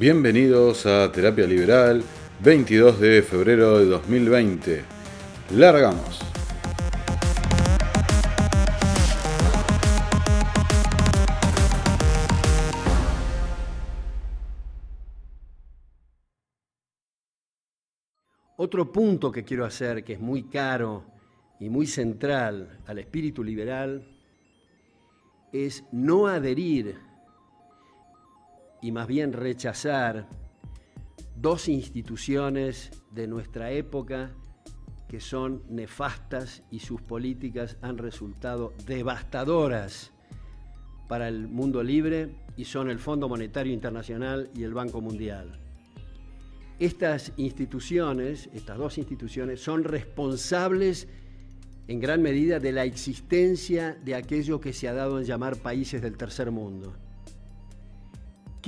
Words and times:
Bienvenidos 0.00 0.86
a 0.86 1.10
Terapia 1.10 1.44
Liberal, 1.44 2.04
22 2.38 3.00
de 3.00 3.20
febrero 3.20 3.80
de 3.80 3.86
2020. 3.86 4.84
Largamos. 5.56 6.20
Otro 18.56 18.92
punto 18.92 19.32
que 19.32 19.42
quiero 19.42 19.64
hacer, 19.64 20.04
que 20.04 20.12
es 20.12 20.20
muy 20.20 20.44
caro 20.44 21.06
y 21.58 21.68
muy 21.68 21.88
central 21.88 22.78
al 22.86 23.00
espíritu 23.00 23.42
liberal, 23.42 24.06
es 25.52 25.82
no 25.90 26.28
adherir 26.28 27.07
y 28.82 28.92
más 28.92 29.06
bien 29.06 29.32
rechazar 29.32 30.26
dos 31.36 31.68
instituciones 31.68 32.90
de 33.10 33.26
nuestra 33.26 33.70
época 33.70 34.32
que 35.08 35.20
son 35.20 35.62
nefastas 35.68 36.62
y 36.70 36.80
sus 36.80 37.00
políticas 37.00 37.76
han 37.80 37.96
resultado 37.98 38.74
devastadoras 38.86 40.12
para 41.08 41.28
el 41.28 41.48
mundo 41.48 41.82
libre 41.82 42.34
y 42.56 42.66
son 42.66 42.90
el 42.90 42.98
Fondo 42.98 43.28
Monetario 43.28 43.72
Internacional 43.72 44.50
y 44.54 44.62
el 44.64 44.74
Banco 44.74 45.00
Mundial. 45.00 45.58
Estas 46.78 47.32
instituciones, 47.38 48.50
estas 48.52 48.76
dos 48.76 48.98
instituciones, 48.98 49.60
son 49.60 49.82
responsables 49.82 51.08
en 51.88 52.00
gran 52.00 52.20
medida 52.20 52.60
de 52.60 52.72
la 52.72 52.84
existencia 52.84 53.98
de 54.04 54.14
aquello 54.14 54.60
que 54.60 54.74
se 54.74 54.88
ha 54.88 54.92
dado 54.92 55.18
en 55.18 55.24
llamar 55.24 55.56
países 55.56 56.02
del 56.02 56.18
tercer 56.18 56.50
mundo. 56.50 56.94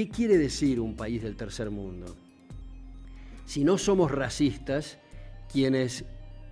¿Qué 0.00 0.08
quiere 0.08 0.38
decir 0.38 0.80
un 0.80 0.96
país 0.96 1.22
del 1.22 1.36
tercer 1.36 1.70
mundo? 1.70 2.16
Si 3.44 3.64
no 3.64 3.76
somos 3.76 4.10
racistas, 4.10 4.96
quienes 5.52 6.06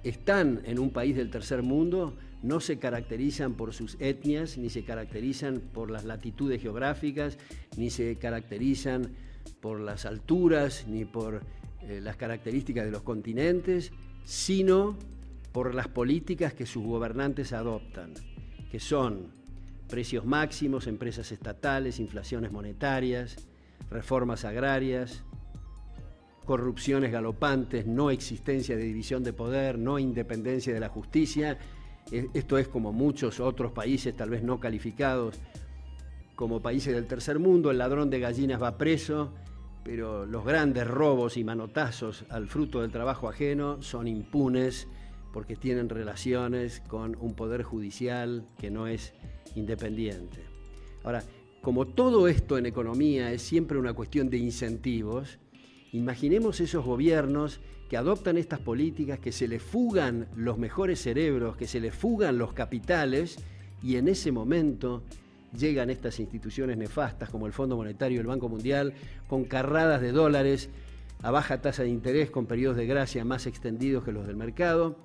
están 0.05 0.61
en 0.67 0.79
un 0.79 0.91
país 0.91 1.17
del 1.17 1.31
tercer 1.31 1.63
mundo 1.63 2.15
no 2.43 2.61
se 2.61 2.79
caracterizan 2.79 3.55
por 3.55 3.73
sus 3.73 3.97
etnias, 4.01 4.59
ni 4.59 4.69
se 4.69 4.85
caracterizan 4.85 5.63
por 5.73 5.91
las 5.91 6.05
latitudes 6.05 6.61
geográficas, 6.61 7.39
ni 7.79 7.89
se 7.89 8.17
caracterizan 8.17 9.15
por 9.63 9.81
las 9.81 10.05
alturas, 10.05 10.85
ni 10.87 11.07
por 11.07 11.41
eh, 11.81 12.03
las 12.03 12.17
características 12.17 12.85
de 12.85 12.91
los 12.91 13.01
continentes, 13.01 13.93
sino 14.25 14.99
por 15.53 15.75
las 15.75 15.89
políticas 15.89 16.53
que 16.53 16.67
sus 16.67 16.85
gobernantes 16.85 17.55
adoptan, 17.55 18.13
que 18.71 18.79
son 18.79 19.38
precios 19.89 20.25
máximos, 20.25 20.87
empresas 20.87 21.33
estatales, 21.33 21.99
inflaciones 21.99 22.53
monetarias, 22.53 23.37
reformas 23.91 24.45
agrarias, 24.45 25.25
corrupciones 26.45 27.13
galopantes, 27.13 27.87
no 27.87 28.11
existencia 28.11 28.77
de 28.77 28.83
división 28.83 29.25
de 29.25 29.33
poder, 29.33 29.79
no 29.79 29.99
independencia 29.99 30.73
de 30.73 30.81
la 30.81 30.89
justicia. 30.89 31.59
E, 32.13 32.29
esto 32.35 32.59
es 32.59 32.69
como 32.69 32.93
muchos 32.93 33.41
otros 33.41 33.73
países, 33.73 34.17
tal 34.17 34.31
vez 34.31 34.43
no 34.43 34.61
calificados 34.61 35.39
como 36.35 36.63
países 36.63 36.95
del 36.95 37.07
tercer 37.07 37.41
mundo, 37.41 37.71
el 37.71 37.79
ladrón 37.79 38.11
de 38.11 38.21
gallinas 38.21 38.63
va 38.63 38.79
preso, 38.79 39.33
pero 39.83 40.25
los 40.25 40.45
grandes 40.45 40.87
robos 40.87 41.37
y 41.37 41.43
manotazos 41.43 42.25
al 42.29 42.47
fruto 42.47 42.81
del 42.81 42.93
trabajo 42.93 43.29
ajeno 43.29 43.83
son 43.83 44.07
impunes 44.07 44.87
porque 45.33 45.57
tienen 45.57 45.89
relaciones 45.89 46.81
con 46.89 47.17
un 47.21 47.35
poder 47.35 47.63
judicial 47.63 48.45
que 48.59 48.71
no 48.71 48.87
es 48.87 49.13
independiente. 49.55 50.41
Ahora, 51.05 51.23
como 51.63 51.87
todo 51.87 52.29
esto 52.29 52.57
en 52.57 52.67
economía 52.67 53.33
es 53.33 53.43
siempre 53.43 53.79
una 53.79 53.93
cuestión 53.93 54.31
de 54.31 54.39
incentivos, 54.39 55.39
imaginemos 55.93 56.61
esos 56.61 56.85
gobiernos 56.85 57.61
que 57.89 57.97
adoptan 57.97 58.37
estas 58.37 58.61
políticas, 58.61 59.19
que 59.19 59.33
se 59.33 59.49
les 59.49 59.63
fugan 59.63 60.29
los 60.37 60.59
mejores 60.59 61.01
cerebros, 61.01 61.57
que 61.57 61.67
se 61.67 61.81
les 61.81 61.95
fugan 61.95 62.39
los 62.39 62.53
capitales 62.53 63.39
y 63.83 63.97
en 63.97 64.09
ese 64.09 64.31
momento 64.31 65.03
llegan 65.57 65.89
estas 65.89 66.21
instituciones 66.21 66.77
nefastas 66.77 67.31
como 67.31 67.47
el 67.47 67.53
Fondo 67.53 67.77
Monetario 67.77 68.17
y 68.17 68.21
el 68.21 68.27
Banco 68.27 68.49
Mundial 68.49 68.93
con 69.27 69.45
carradas 69.45 70.01
de 70.03 70.13
dólares 70.13 70.69
a 71.23 71.31
baja 71.31 71.61
tasa 71.61 71.83
de 71.83 71.89
interés 71.89 72.31
con 72.31 72.47
periodos 72.47 72.77
de 72.77 72.87
gracia 72.87 73.25
más 73.25 73.47
extendidos 73.47 74.05
que 74.05 74.13
los 74.13 74.27
del 74.27 74.37
mercado, 74.37 74.97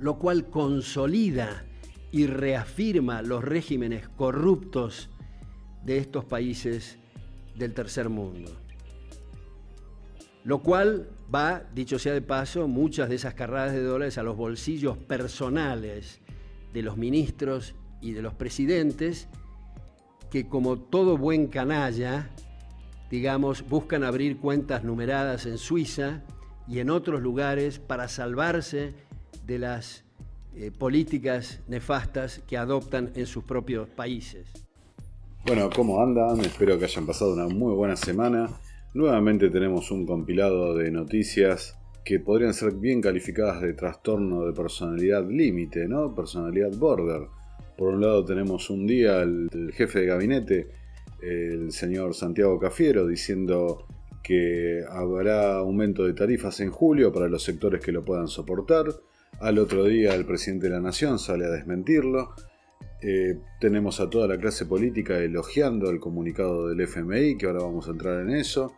lo 0.00 0.18
cual 0.18 0.46
consolida 0.46 1.66
y 2.10 2.26
reafirma 2.26 3.20
los 3.20 3.44
regímenes 3.44 4.08
corruptos 4.08 5.10
de 5.84 5.98
estos 5.98 6.24
países 6.24 6.98
del 7.54 7.74
tercer 7.74 8.08
mundo. 8.08 8.50
Lo 10.42 10.62
cual 10.62 11.10
va, 11.32 11.62
dicho 11.74 11.98
sea 11.98 12.14
de 12.14 12.22
paso, 12.22 12.66
muchas 12.66 13.10
de 13.10 13.16
esas 13.16 13.34
carradas 13.34 13.72
de 13.72 13.82
dólares 13.82 14.16
a 14.16 14.22
los 14.22 14.38
bolsillos 14.38 14.96
personales 14.96 16.20
de 16.72 16.82
los 16.82 16.96
ministros 16.96 17.74
y 18.00 18.12
de 18.12 18.22
los 18.22 18.32
presidentes, 18.32 19.28
que 20.30 20.48
como 20.48 20.78
todo 20.78 21.18
buen 21.18 21.48
canalla, 21.48 22.30
digamos, 23.10 23.68
buscan 23.68 24.02
abrir 24.02 24.38
cuentas 24.38 24.82
numeradas 24.82 25.44
en 25.44 25.58
Suiza 25.58 26.22
y 26.66 26.78
en 26.78 26.88
otros 26.88 27.20
lugares 27.20 27.78
para 27.78 28.08
salvarse 28.08 29.09
de 29.50 29.58
las 29.58 30.04
eh, 30.54 30.70
políticas 30.70 31.60
nefastas 31.66 32.40
que 32.46 32.56
adoptan 32.56 33.10
en 33.16 33.26
sus 33.26 33.42
propios 33.42 33.88
países. 33.88 34.46
Bueno, 35.44 35.68
¿cómo 35.74 36.00
andan? 36.00 36.40
Espero 36.40 36.78
que 36.78 36.84
hayan 36.84 37.04
pasado 37.04 37.34
una 37.34 37.48
muy 37.48 37.74
buena 37.74 37.96
semana. 37.96 38.48
Nuevamente 38.94 39.50
tenemos 39.50 39.90
un 39.90 40.06
compilado 40.06 40.76
de 40.76 40.92
noticias 40.92 41.76
que 42.04 42.20
podrían 42.20 42.54
ser 42.54 42.74
bien 42.74 43.00
calificadas 43.00 43.60
de 43.60 43.72
trastorno 43.72 44.46
de 44.46 44.52
personalidad 44.52 45.28
límite, 45.28 45.88
¿no? 45.88 46.14
Personalidad 46.14 46.70
border. 46.76 47.22
Por 47.76 47.94
un 47.94 48.02
lado 48.02 48.24
tenemos 48.24 48.70
un 48.70 48.86
día 48.86 49.20
el, 49.22 49.72
jefe 49.74 50.00
de 50.00 50.06
gabinete, 50.06 50.68
el 51.22 51.72
señor 51.72 52.14
Santiago 52.14 52.56
Cafiero, 52.60 53.04
diciendo 53.04 53.84
que 54.22 54.84
habrá 54.88 55.56
aumento 55.56 56.04
de 56.04 56.12
tarifas 56.12 56.60
en 56.60 56.70
julio 56.70 57.12
para 57.12 57.26
los 57.26 57.42
sectores 57.42 57.84
que 57.84 57.90
lo 57.90 58.04
puedan 58.04 58.28
soportar. 58.28 59.09
Al 59.40 59.58
otro 59.58 59.86
día 59.86 60.14
el 60.14 60.26
presidente 60.26 60.68
de 60.68 60.74
la 60.74 60.80
Nación 60.80 61.18
sale 61.18 61.46
a 61.46 61.50
desmentirlo. 61.50 62.34
Eh, 63.00 63.38
tenemos 63.58 63.98
a 63.98 64.10
toda 64.10 64.28
la 64.28 64.36
clase 64.36 64.66
política 64.66 65.18
elogiando 65.18 65.88
el 65.88 65.98
comunicado 65.98 66.68
del 66.68 66.82
FMI, 66.82 67.38
que 67.38 67.46
ahora 67.46 67.60
vamos 67.62 67.88
a 67.88 67.92
entrar 67.92 68.20
en 68.20 68.32
eso. 68.32 68.74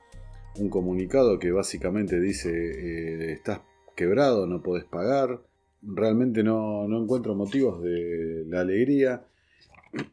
Un 0.61 0.71
comunicado 0.71 1.41
que 1.41 1.51
básicamente 1.51 2.21
dice, 2.21 2.51
eh, 2.53 3.33
estás 3.33 3.63
quebrado, 3.97 4.47
no 4.47 4.63
podés 4.63 4.85
pagar. 4.85 5.43
Realmente 5.83 6.45
no, 6.45 6.87
no 6.87 7.03
encuentro 7.03 7.35
motivos 7.35 7.83
de 7.83 8.45
la 8.47 8.61
alegría 8.61 9.25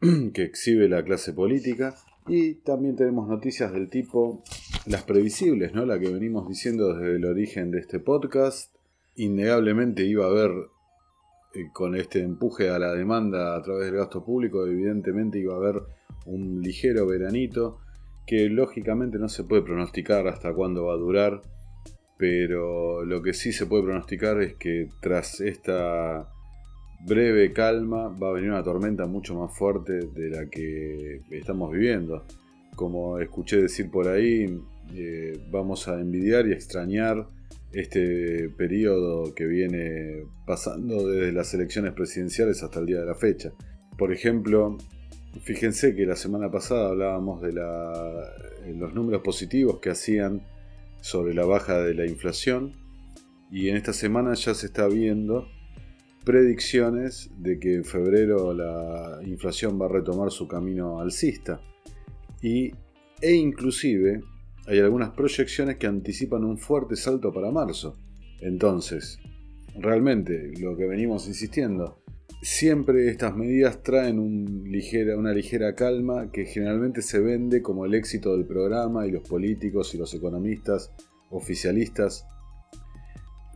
que 0.34 0.42
exhibe 0.42 0.90
la 0.90 1.04
clase 1.04 1.32
política. 1.32 1.96
Y 2.28 2.56
también 2.56 2.96
tenemos 2.96 3.28
noticias 3.28 3.72
del 3.72 3.88
tipo 3.88 4.44
las 4.88 5.04
previsibles, 5.04 5.76
¿no? 5.76 5.86
La 5.86 6.00
que 6.00 6.10
venimos 6.10 6.50
diciendo 6.50 6.96
desde 6.96 7.18
el 7.18 7.26
origen 7.26 7.70
de 7.70 7.82
este 7.82 8.00
podcast 8.00 8.79
innegablemente 9.20 10.04
iba 10.04 10.26
a 10.26 10.30
haber, 10.30 10.52
eh, 11.54 11.70
con 11.74 11.96
este 11.96 12.22
empuje 12.22 12.70
a 12.70 12.80
la 12.80 12.94
demanda 12.94 13.56
a 13.56 13.62
través 13.62 13.86
del 13.86 13.96
gasto 13.96 14.24
público, 14.24 14.66
evidentemente 14.66 15.40
iba 15.40 15.54
a 15.54 15.58
haber 15.58 15.82
un 16.26 16.62
ligero 16.62 17.06
veranito 17.06 17.80
que 18.26 18.50
lógicamente 18.50 19.18
no 19.18 19.28
se 19.28 19.44
puede 19.44 19.64
pronosticar 19.64 20.28
hasta 20.28 20.54
cuándo 20.54 20.86
va 20.86 20.94
a 20.94 20.98
durar, 20.98 21.42
pero 22.18 23.04
lo 23.04 23.22
que 23.22 23.34
sí 23.34 23.52
se 23.52 23.66
puede 23.66 23.84
pronosticar 23.84 24.42
es 24.42 24.56
que 24.56 24.88
tras 25.02 25.42
esta 25.42 26.30
breve 27.06 27.52
calma 27.54 28.08
va 28.10 28.30
a 28.30 28.34
venir 28.34 28.52
una 28.52 28.64
tormenta 28.64 29.06
mucho 29.06 29.36
más 29.36 29.58
fuerte 29.58 29.94
de 29.94 30.30
la 30.30 30.46
que 30.50 31.22
estamos 31.32 31.72
viviendo. 31.72 32.24
Como 32.76 33.20
escuché 33.20 33.62
decir 33.62 33.90
por 33.90 34.08
ahí, 34.08 34.62
eh, 34.94 35.34
vamos 35.50 35.88
a 35.88 36.00
envidiar 36.00 36.48
y 36.48 36.54
extrañar 36.54 37.28
este 37.72 38.50
periodo 38.50 39.34
que 39.36 39.46
viene 39.46 40.24
pasando 40.46 41.08
desde 41.08 41.32
las 41.32 41.54
elecciones 41.54 41.94
presidenciales 41.94 42.64
hasta 42.64 42.80
el 42.80 42.86
día 42.88 43.00
de 43.00 43.06
la 43.06 43.16
fecha. 43.16 43.52
Por 43.98 44.12
ejemplo, 44.12 44.78
fíjense 45.44 45.96
que 45.96 46.06
la 46.06 46.16
semana 46.16 46.50
pasada 46.50 46.90
hablábamos 46.90 47.42
de 47.42 47.54
los 47.54 48.94
números 48.94 49.22
positivos 49.22 49.80
que 49.80 49.92
hacían 49.92 50.42
sobre 51.02 51.34
la 51.34 51.46
baja 51.46 51.82
de 51.82 51.94
la 51.94 52.06
inflación 52.06 52.74
y 53.52 53.70
en 53.70 53.78
esta 53.78 53.94
semana 53.94 54.34
ya 54.34 54.54
se 54.54 54.68
está 54.68 54.88
viendo 54.88 55.48
predicciones 56.26 57.32
de 57.38 57.60
que 57.60 57.76
en 57.76 57.86
febrero 57.86 58.54
la 58.54 59.20
inflación 59.26 59.80
va 59.82 59.86
a 59.86 59.90
retomar 59.90 60.32
su 60.32 60.48
camino 60.48 61.00
alcista 61.00 61.62
y, 62.42 62.72
e 63.22 63.34
inclusive 63.34 64.22
hay 64.68 64.80
algunas 64.80 65.12
proyecciones 65.12 65.78
que 65.78 65.88
anticipan 65.88 66.44
un 66.44 66.58
fuerte 66.58 66.96
salto 66.96 67.34
para 67.34 67.52
marzo. 67.52 67.98
Entonces, 68.42 69.20
realmente 69.78 70.54
lo 70.60 70.76
que 70.78 70.86
venimos 70.86 71.28
insistiendo, 71.28 72.02
siempre 72.42 73.10
estas 73.10 73.36
medidas 73.36 73.84
traen 73.84 74.20
una 74.20 75.34
ligera 75.34 75.76
calma 75.76 76.32
que 76.32 76.46
generalmente 76.46 77.02
se 77.02 77.20
vende 77.20 77.62
como 77.62 77.86
el 77.86 77.94
éxito 77.94 78.36
del 78.36 78.46
programa 78.46 79.06
y 79.06 79.12
los 79.12 79.28
políticos 79.28 79.94
y 79.94 79.98
los 79.98 80.14
economistas 80.14 80.92
oficialistas, 81.32 82.26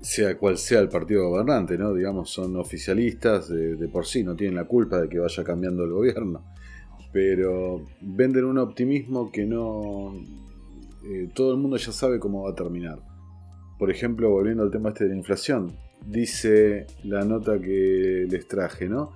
sea 0.01 0.37
cual 0.37 0.57
sea 0.57 0.81
el 0.81 0.89
partido 0.89 1.29
gobernante, 1.29 1.77
¿no? 1.77 1.93
Digamos, 1.93 2.29
son 2.29 2.57
oficialistas 2.57 3.47
de, 3.47 3.87
por 3.87 4.05
sí, 4.05 4.23
no 4.23 4.35
tienen 4.35 4.55
la 4.55 4.65
culpa 4.65 5.01
de 5.01 5.07
que 5.07 5.19
vaya 5.19 5.43
cambiando 5.43 5.85
el 5.85 5.91
gobierno, 5.91 6.43
pero 7.11 7.85
venden 8.01 8.45
un 8.45 8.57
optimismo 8.57 9.31
que 9.31 9.45
no... 9.45 10.13
Eh, 11.05 11.29
todo 11.33 11.51
el 11.51 11.57
mundo 11.57 11.77
ya 11.77 11.91
sabe 11.91 12.19
cómo 12.19 12.43
va 12.43 12.51
a 12.51 12.55
terminar. 12.55 12.99
Por 13.77 13.91
ejemplo, 13.91 14.29
volviendo 14.29 14.63
al 14.63 14.71
tema 14.71 14.89
este 14.89 15.05
de 15.05 15.11
la 15.11 15.17
inflación, 15.17 15.75
dice 16.05 16.87
la 17.03 17.25
nota 17.25 17.59
que 17.59 18.25
les 18.29 18.47
traje, 18.47 18.87
¿no? 18.87 19.11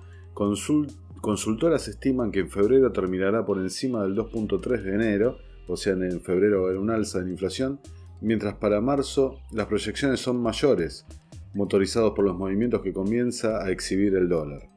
consultoras 1.20 1.88
estiman 1.88 2.30
que 2.30 2.40
en 2.40 2.50
febrero 2.50 2.92
terminará 2.92 3.44
por 3.44 3.58
encima 3.58 4.02
del 4.02 4.14
2.3 4.14 4.82
de 4.82 4.94
enero, 4.94 5.38
o 5.66 5.76
sea, 5.76 5.94
en 5.94 6.20
febrero 6.20 6.60
va 6.60 6.66
a 6.66 6.70
haber 6.70 6.80
un 6.80 6.90
alza 6.90 7.18
en 7.20 7.28
inflación, 7.28 7.80
mientras 8.20 8.54
para 8.54 8.80
marzo 8.80 9.40
las 9.52 9.66
proyecciones 9.66 10.20
son 10.20 10.40
mayores, 10.40 11.06
motorizados 11.54 12.12
por 12.14 12.24
los 12.24 12.36
movimientos 12.36 12.82
que 12.82 12.92
comienza 12.92 13.64
a 13.64 13.70
exhibir 13.70 14.14
el 14.14 14.28
dólar. 14.28 14.68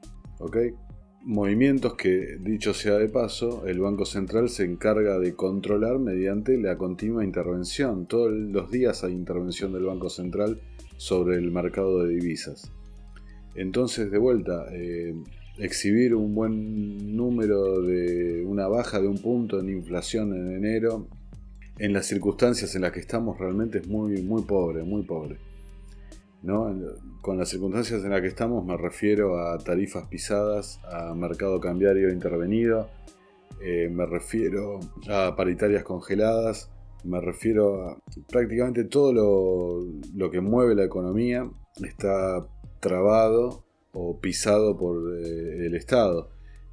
Movimientos 1.24 1.94
que, 1.94 2.38
dicho 2.40 2.74
sea 2.74 2.98
de 2.98 3.08
paso, 3.08 3.68
el 3.68 3.80
Banco 3.80 4.06
Central 4.06 4.50
se 4.50 4.66
encarga 4.66 5.20
de 5.20 5.36
controlar 5.36 6.00
mediante 6.00 6.58
la 6.58 6.80
continua 6.80 7.24
intervención. 7.24 8.08
Todos 8.08 8.32
los 8.32 8.72
días 8.72 9.04
hay 9.04 9.14
intervención 9.14 9.72
del 9.72 9.84
Banco 9.84 10.10
Central 10.10 10.60
sobre 10.98 11.38
el 11.38 11.52
mercado 11.52 12.04
de 12.04 12.16
divisas. 12.16 12.72
Entonces, 13.54 14.10
de 14.10 14.18
vuelta, 14.18 14.66
eh, 14.72 15.14
exhibir 15.60 16.16
un 16.16 16.34
buen 16.34 17.16
número 17.16 17.82
de 17.82 18.44
una 18.44 18.68
baja 18.68 19.00
de 19.00 19.08
un 19.08 19.20
punto 19.20 19.60
en 19.60 19.70
inflación 19.70 20.34
en 20.34 20.56
enero, 20.56 21.08
en 21.78 21.94
las 21.94 22.08
circunstancias 22.08 22.74
en 22.76 22.82
las 22.82 22.94
que 22.94 23.00
estamos, 23.00 23.38
realmente 23.38 23.78
es 23.78 23.88
muy, 23.88 24.24
muy 24.24 24.42
pobre, 24.42 24.82
muy 24.82 25.04
pobre. 25.04 25.38
¿No? 26.42 26.74
Con 27.22 27.38
las 27.38 27.50
circunstancias 27.50 28.04
en 28.04 28.12
las 28.12 28.22
que 28.22 28.28
estamos 28.28 28.66
me 28.66 28.78
refiero 28.78 29.40
a 29.40 29.58
tarifas 29.58 30.08
pisadas, 30.08 30.80
a 30.86 31.14
mercado 31.14 31.60
cambiario 31.60 32.12
intervenido, 32.12 32.90
eh, 33.64 33.90
me 33.90 34.06
refiero 34.06 34.80
a 35.08 35.36
paritarias 35.36 35.84
congeladas, 35.84 36.72
me 37.04 37.22
refiero 37.22 37.90
a 37.90 37.98
prácticamente 38.30 38.86
todo 38.86 39.14
lo, 40.14 40.32
que 40.32 40.42
mueve 40.42 40.76
la 40.76 40.84
economía 40.84 41.50
está 41.84 42.46
trabado 42.80 43.64
o 43.94 44.20
pisado 44.20 44.78
por 44.78 45.16
eh, 45.16 45.68
el 45.68 45.76
Estado. 45.76 46.30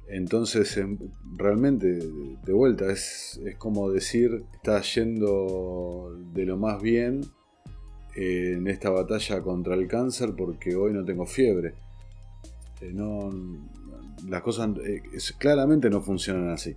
Entonces, 0.07 0.75
em, 0.77 0.97
realmente, 1.37 1.99
de 2.43 2.53
vuelta, 2.53 2.91
es, 2.91 3.39
como 3.59 3.91
decir, 3.91 4.43
está 4.55 4.81
yendo 4.81 6.17
de 6.33 6.45
lo 6.45 6.57
más 6.57 6.81
bien 6.81 7.21
en 8.19 8.67
esta 8.67 8.89
batalla 8.89 9.41
contra 9.41 9.75
el 9.75 9.87
cáncer 9.87 10.33
porque 10.37 10.75
hoy 10.75 10.93
no 10.93 11.05
tengo 11.05 11.25
fiebre. 11.25 11.73
Eh, 12.81 12.91
no, 12.93 13.31
las 14.27 14.41
cosas 14.41 14.71
claramente 15.37 15.89
no 15.89 16.01
funcionan 16.01 16.49
así. 16.49 16.75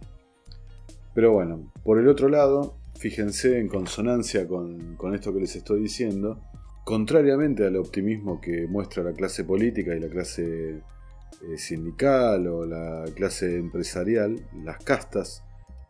Pero 1.14 1.32
bueno, 1.32 1.72
por 1.82 1.98
el 1.98 2.08
otro 2.08 2.28
lado, 2.28 2.76
fíjense 2.96 3.58
en 3.58 3.68
consonancia 3.68 4.46
con, 4.46 4.96
esto 5.14 5.34
que 5.34 5.40
les 5.40 5.56
estoy 5.56 5.82
diciendo, 5.82 6.40
contrariamente 6.84 7.66
al 7.66 7.76
optimismo 7.76 8.40
que 8.40 8.66
muestra 8.68 9.02
la 9.02 9.12
clase 9.12 9.44
política 9.44 9.96
y 9.96 10.00
la 10.00 10.08
clase 10.08 10.76
eh, 10.76 11.58
sindical 11.58 12.46
o 12.46 12.64
la 12.64 13.04
clase 13.14 13.56
empresarial, 13.56 14.36
las 14.64 14.78
castas 14.82 15.42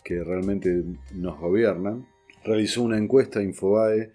que 0.03 0.25
realmente 0.25 0.83
nos 1.15 1.39
gobiernan, 1.39 2.07
realizó 2.43 2.83
una 2.83 2.99
encuesta 2.99 3.43
Infobae 3.43 4.11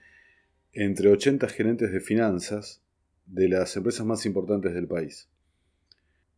entre 0.79 1.09
80 1.09 1.49
gerentes 1.49 1.91
de 1.91 1.99
finanzas 1.99 2.83
de 3.25 3.49
las 3.49 3.75
empresas 3.75 4.05
más 4.05 4.27
importantes 4.27 4.75
del 4.75 4.87
país. 4.87 5.27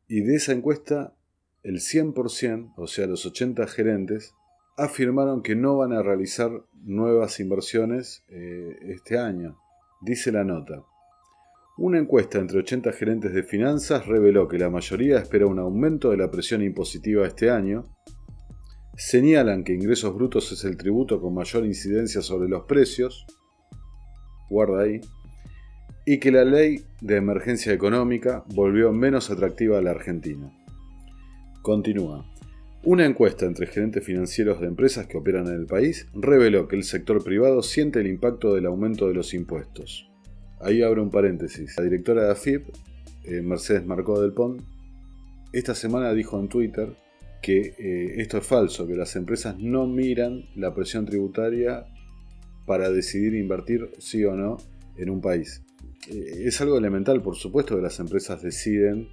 Y 0.07 0.21
de 0.21 0.35
esa 0.35 0.53
encuesta, 0.53 1.13
el 1.61 1.81
100%, 1.81 2.73
o 2.77 2.87
sea, 2.87 3.05
los 3.05 3.25
80 3.25 3.67
gerentes, 3.67 4.33
afirmaron 4.77 5.43
que 5.43 5.57
no 5.57 5.75
van 5.75 5.91
a 5.91 6.01
realizar 6.01 6.51
nuevas 6.71 7.41
inversiones 7.41 8.23
eh, 8.29 8.77
este 8.83 9.17
año. 9.17 9.59
Dice 9.99 10.31
la 10.31 10.45
nota. 10.45 10.85
Una 11.77 11.99
encuesta 11.99 12.39
entre 12.39 12.59
80 12.59 12.93
gerentes 12.93 13.33
de 13.33 13.43
finanzas 13.43 14.07
reveló 14.07 14.47
que 14.47 14.57
la 14.57 14.69
mayoría 14.69 15.19
espera 15.19 15.47
un 15.47 15.59
aumento 15.59 16.11
de 16.11 16.17
la 16.17 16.31
presión 16.31 16.63
impositiva 16.63 17.27
este 17.27 17.49
año. 17.49 17.93
Señalan 18.95 19.65
que 19.65 19.73
ingresos 19.73 20.15
brutos 20.15 20.49
es 20.53 20.63
el 20.63 20.77
tributo 20.77 21.19
con 21.19 21.33
mayor 21.33 21.65
incidencia 21.65 22.21
sobre 22.21 22.47
los 22.47 22.63
precios. 22.63 23.25
Guarda 24.49 24.83
ahí. 24.83 25.01
Y 26.05 26.19
que 26.19 26.31
la 26.31 26.43
ley 26.43 26.83
de 27.01 27.17
emergencia 27.17 27.73
económica 27.73 28.43
volvió 28.53 28.91
menos 28.91 29.29
atractiva 29.29 29.77
a 29.77 29.81
la 29.81 29.91
Argentina. 29.91 30.51
Continúa. 31.61 32.25
Una 32.83 33.05
encuesta 33.05 33.45
entre 33.45 33.67
gerentes 33.67 34.05
financieros 34.05 34.61
de 34.61 34.67
empresas 34.67 35.05
que 35.05 35.17
operan 35.17 35.47
en 35.47 35.55
el 35.55 35.65
país 35.65 36.07
reveló 36.13 36.67
que 36.67 36.77
el 36.77 36.83
sector 36.83 37.21
privado 37.23 37.61
siente 37.61 37.99
el 37.99 38.07
impacto 38.07 38.55
del 38.55 38.65
aumento 38.65 39.07
de 39.07 39.13
los 39.13 39.33
impuestos. 39.33 40.09
Ahí 40.61 40.81
abro 40.81 41.03
un 41.03 41.11
paréntesis. 41.11 41.75
La 41.77 41.83
directora 41.83 42.23
de 42.23 42.31
AFIP, 42.31 42.69
eh, 43.25 43.41
Mercedes 43.41 43.85
Marcó 43.85 44.21
del 44.21 44.31
Pont, 44.31 44.61
esta 45.51 45.75
semana 45.75 46.13
dijo 46.13 46.39
en 46.39 46.47
Twitter 46.47 46.95
que 47.41 47.73
eh, 47.77 48.21
esto 48.21 48.37
es 48.37 48.45
falso, 48.45 48.87
que 48.87 48.95
las 48.95 49.15
empresas 49.15 49.57
no 49.57 49.85
miran 49.87 50.45
la 50.55 50.73
presión 50.73 51.05
tributaria 51.05 51.85
para 52.69 52.91
decidir 52.91 53.33
invertir 53.33 53.89
sí 53.97 54.23
o 54.25 54.35
no 54.35 54.57
en 54.95 55.09
un 55.09 55.21
país. 55.21 55.63
Eh, 56.07 56.43
es 56.45 56.61
algo 56.61 56.77
elemental, 56.77 57.19
por 57.19 57.35
supuesto, 57.35 57.75
que 57.75 57.81
las 57.81 57.99
empresas 57.99 58.43
deciden 58.43 59.09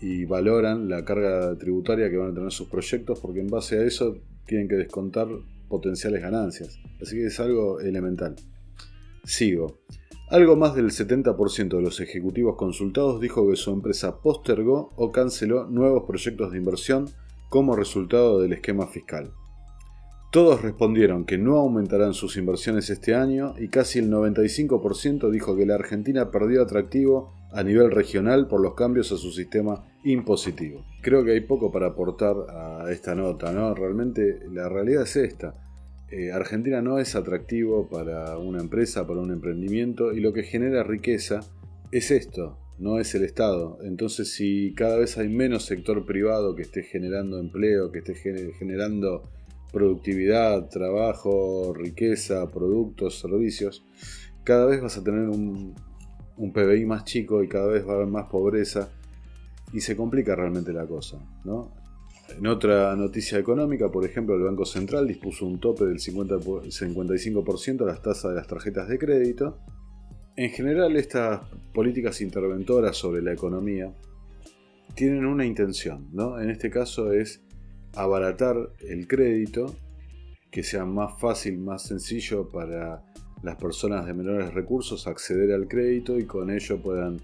y 0.00 0.24
valoran 0.24 0.88
la 0.88 1.04
carga 1.04 1.54
tributaria 1.58 2.08
que 2.08 2.16
van 2.16 2.30
a 2.30 2.34
tener 2.34 2.50
sus 2.50 2.68
proyectos 2.68 3.20
porque 3.20 3.40
en 3.40 3.48
base 3.48 3.78
a 3.78 3.84
eso 3.84 4.16
tienen 4.46 4.68
que 4.68 4.76
descontar 4.76 5.28
potenciales 5.68 6.22
ganancias. 6.22 6.80
Así 6.98 7.16
que 7.16 7.26
es 7.26 7.38
algo 7.40 7.78
elemental. 7.78 8.36
Sigo. 9.22 9.82
Algo 10.30 10.56
más 10.56 10.74
del 10.74 10.86
70% 10.86 11.76
de 11.76 11.82
los 11.82 12.00
ejecutivos 12.00 12.56
consultados 12.56 13.20
dijo 13.20 13.46
que 13.50 13.56
su 13.56 13.70
empresa 13.70 14.22
postergó 14.22 14.94
o 14.96 15.12
canceló 15.12 15.66
nuevos 15.66 16.04
proyectos 16.06 16.52
de 16.52 16.56
inversión 16.56 17.10
como 17.50 17.76
resultado 17.76 18.40
del 18.40 18.54
esquema 18.54 18.86
fiscal. 18.86 19.30
Todos 20.30 20.60
respondieron 20.60 21.24
que 21.24 21.38
no 21.38 21.56
aumentarán 21.56 22.12
sus 22.12 22.36
inversiones 22.36 22.90
este 22.90 23.14
año 23.14 23.54
y 23.58 23.68
casi 23.68 24.00
el 24.00 24.10
95% 24.10 25.30
dijo 25.30 25.56
que 25.56 25.66
la 25.66 25.76
Argentina 25.76 26.30
perdió 26.30 26.62
atractivo 26.62 27.32
a 27.52 27.62
nivel 27.62 27.90
regional 27.90 28.48
por 28.48 28.60
los 28.60 28.74
cambios 28.74 29.12
a 29.12 29.16
su 29.16 29.30
sistema 29.30 29.84
impositivo. 30.04 30.84
Creo 31.00 31.24
que 31.24 31.32
hay 31.32 31.40
poco 31.40 31.72
para 31.72 31.88
aportar 31.88 32.36
a 32.50 32.90
esta 32.90 33.14
nota, 33.14 33.52
¿no? 33.52 33.74
Realmente 33.74 34.40
la 34.52 34.68
realidad 34.68 35.04
es 35.04 35.16
esta. 35.16 35.54
Eh, 36.10 36.30
Argentina 36.32 36.82
no 36.82 36.98
es 36.98 37.16
atractivo 37.16 37.88
para 37.88 38.36
una 38.38 38.60
empresa, 38.60 39.06
para 39.06 39.20
un 39.20 39.32
emprendimiento 39.32 40.12
y 40.12 40.20
lo 40.20 40.32
que 40.32 40.42
genera 40.42 40.82
riqueza 40.82 41.40
es 41.92 42.10
esto, 42.10 42.58
no 42.78 42.98
es 42.98 43.14
el 43.14 43.24
Estado. 43.24 43.78
Entonces 43.82 44.32
si 44.32 44.74
cada 44.74 44.98
vez 44.98 45.16
hay 45.18 45.28
menos 45.28 45.64
sector 45.64 46.04
privado 46.04 46.54
que 46.54 46.62
esté 46.62 46.82
generando 46.82 47.38
empleo, 47.38 47.90
que 47.90 48.00
esté 48.00 48.14
generando 48.14 49.30
productividad, 49.76 50.70
trabajo, 50.70 51.74
riqueza, 51.74 52.50
productos, 52.50 53.18
servicios, 53.18 53.84
cada 54.42 54.64
vez 54.64 54.80
vas 54.80 54.96
a 54.96 55.04
tener 55.04 55.28
un, 55.28 55.74
PBI 56.38 56.86
más 56.86 57.04
chico 57.04 57.42
y 57.42 57.48
cada 57.48 57.66
vez 57.66 57.86
va 57.86 57.92
a 57.92 57.96
haber 57.96 58.06
más 58.06 58.24
pobreza 58.30 58.88
y 59.74 59.82
se 59.82 59.94
complica 59.94 60.34
realmente 60.34 60.72
la 60.72 60.86
cosa. 60.86 61.18
En 62.38 62.46
otra 62.46 62.96
noticia 62.96 63.38
económica, 63.38 63.90
por 63.90 64.06
ejemplo, 64.06 64.34
el 64.34 64.44
Banco 64.44 64.64
Central 64.64 65.06
dispuso 65.06 65.44
un 65.44 65.60
tope 65.60 65.84
del 65.84 66.00
50, 66.00 66.36
55% 66.36 67.82
a 67.82 67.84
las 67.84 68.00
tasas 68.00 68.30
de 68.30 68.36
las 68.36 68.46
tarjetas 68.46 68.88
de 68.88 68.98
crédito. 68.98 69.58
En 70.36 70.52
general, 70.52 70.96
estas 70.96 71.42
políticas 71.74 72.22
interventoras 72.22 72.96
sobre 72.96 73.20
la 73.20 73.34
economía 73.34 73.92
tienen 74.94 75.26
una 75.26 75.44
intención, 75.44 76.08
¿no? 76.14 76.40
En 76.40 76.48
este 76.48 76.70
caso 76.70 77.12
es 77.12 77.45
abaratar 77.96 78.70
el 78.80 79.08
crédito, 79.08 79.74
que 80.50 80.62
sea 80.62 80.84
más 80.84 81.18
fácil, 81.18 81.58
más 81.58 81.82
sencillo 81.82 82.48
para 82.48 83.04
las 83.42 83.56
personas 83.56 84.06
de 84.06 84.14
menores 84.14 84.54
recursos 84.54 85.06
acceder 85.06 85.52
al 85.52 85.68
crédito 85.68 86.18
y 86.18 86.24
con 86.24 86.50
ello 86.50 86.80
puedan 86.80 87.20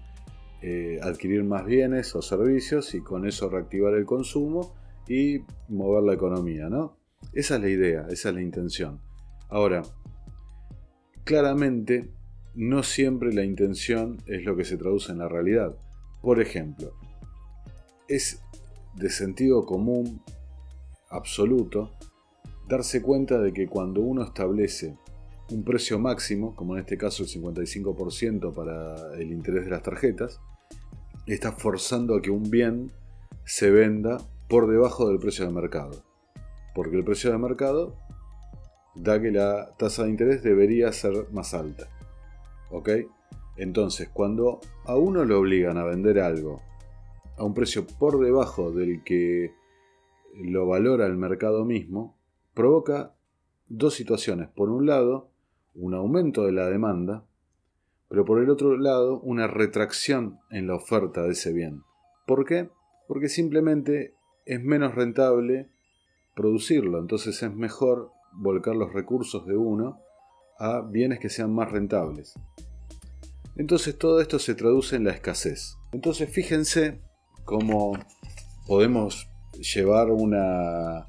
eh, 0.61 0.99
adquirir 1.01 1.43
más 1.43 1.65
bienes 1.65 2.15
o 2.15 2.21
servicios 2.21 2.93
y 2.95 3.01
con 3.01 3.27
eso 3.27 3.49
reactivar 3.49 3.93
el 3.93 4.05
consumo 4.05 4.75
y 5.07 5.39
mover 5.67 6.03
la 6.03 6.13
economía, 6.13 6.69
¿no? 6.69 6.97
Esa 7.33 7.55
es 7.55 7.61
la 7.61 7.69
idea, 7.69 8.07
esa 8.09 8.29
es 8.29 8.35
la 8.35 8.41
intención. 8.41 9.01
Ahora, 9.49 9.83
claramente 11.23 12.09
no 12.55 12.83
siempre 12.83 13.33
la 13.33 13.43
intención 13.43 14.21
es 14.27 14.43
lo 14.45 14.55
que 14.55 14.65
se 14.65 14.77
traduce 14.77 15.11
en 15.11 15.17
la 15.19 15.27
realidad. 15.27 15.75
Por 16.21 16.41
ejemplo, 16.41 16.93
es 18.07 18.41
de 18.95 19.09
sentido 19.09 19.65
común 19.65 20.21
absoluto 21.13 21.91
darse 22.67 23.01
cuenta 23.01 23.39
de 23.39 23.53
que 23.53 23.67
cuando 23.67 24.01
uno 24.01 24.23
establece 24.23 24.97
un 25.51 25.63
precio 25.63 25.99
máximo, 25.99 26.55
como 26.55 26.75
en 26.75 26.81
este 26.81 26.97
caso 26.97 27.23
el 27.23 27.29
55% 27.29 28.53
para 28.53 29.13
el 29.15 29.31
interés 29.31 29.65
de 29.65 29.71
las 29.71 29.83
tarjetas, 29.83 30.39
está 31.27 31.51
forzando 31.51 32.15
a 32.15 32.21
que 32.21 32.31
un 32.31 32.49
bien 32.49 32.91
se 33.45 33.69
venda 33.69 34.17
por 34.47 34.69
debajo 34.69 35.07
del 35.07 35.19
precio 35.19 35.45
de 35.45 35.51
mercado. 35.51 36.03
Porque 36.73 36.97
el 36.97 37.03
precio 37.03 37.31
de 37.31 37.37
mercado 37.37 37.95
da 38.95 39.21
que 39.21 39.31
la 39.31 39.75
tasa 39.77 40.03
de 40.03 40.09
interés 40.09 40.43
debería 40.43 40.91
ser 40.91 41.27
más 41.31 41.53
alta. 41.53 41.87
¿Ok? 42.71 42.89
Entonces, 43.57 44.09
cuando 44.11 44.59
a 44.85 44.95
uno 44.95 45.25
le 45.25 45.35
obligan 45.35 45.77
a 45.77 45.83
vender 45.83 46.19
algo 46.19 46.61
a 47.37 47.43
un 47.43 47.53
precio 47.53 47.85
por 47.85 48.19
debajo 48.23 48.71
del 48.71 49.03
que 49.03 49.51
lo 50.35 50.67
valora 50.67 51.05
el 51.05 51.17
mercado 51.17 51.65
mismo, 51.65 52.17
provoca 52.53 53.13
dos 53.67 53.93
situaciones. 53.93 54.49
Por 54.49 54.69
un 54.69 54.85
lado, 54.85 55.29
un 55.75 55.93
aumento 55.93 56.45
de 56.45 56.51
la 56.51 56.69
demanda, 56.69 57.25
pero 58.09 58.25
por 58.25 58.41
el 58.41 58.49
otro 58.49 58.77
lado, 58.77 59.19
una 59.21 59.47
retracción 59.47 60.39
en 60.51 60.67
la 60.67 60.75
oferta 60.75 61.23
de 61.23 61.31
ese 61.31 61.51
bien. 61.51 61.83
¿Por 62.27 62.45
qué? 62.45 62.69
Porque 63.07 63.29
simplemente 63.29 64.13
es 64.45 64.61
menos 64.63 64.93
rentable 64.95 65.69
producirlo, 66.35 66.99
entonces 66.99 67.41
es 67.41 67.53
mejor 67.53 68.11
volcar 68.33 68.75
los 68.75 68.93
recursos 68.93 69.45
de 69.45 69.57
uno 69.57 69.99
a 70.57 70.81
bienes 70.81 71.19
que 71.19 71.29
sean 71.29 71.53
más 71.53 71.71
rentables. 71.71 72.33
Entonces 73.55 73.97
todo 73.97 74.19
esto 74.19 74.39
se 74.39 74.55
traduce 74.55 74.95
en 74.95 75.03
la 75.05 75.11
escasez. 75.11 75.77
Entonces 75.91 76.29
fíjense 76.29 77.01
cómo 77.45 77.93
podemos 78.67 79.32
llevar 79.59 80.11
una, 80.11 81.07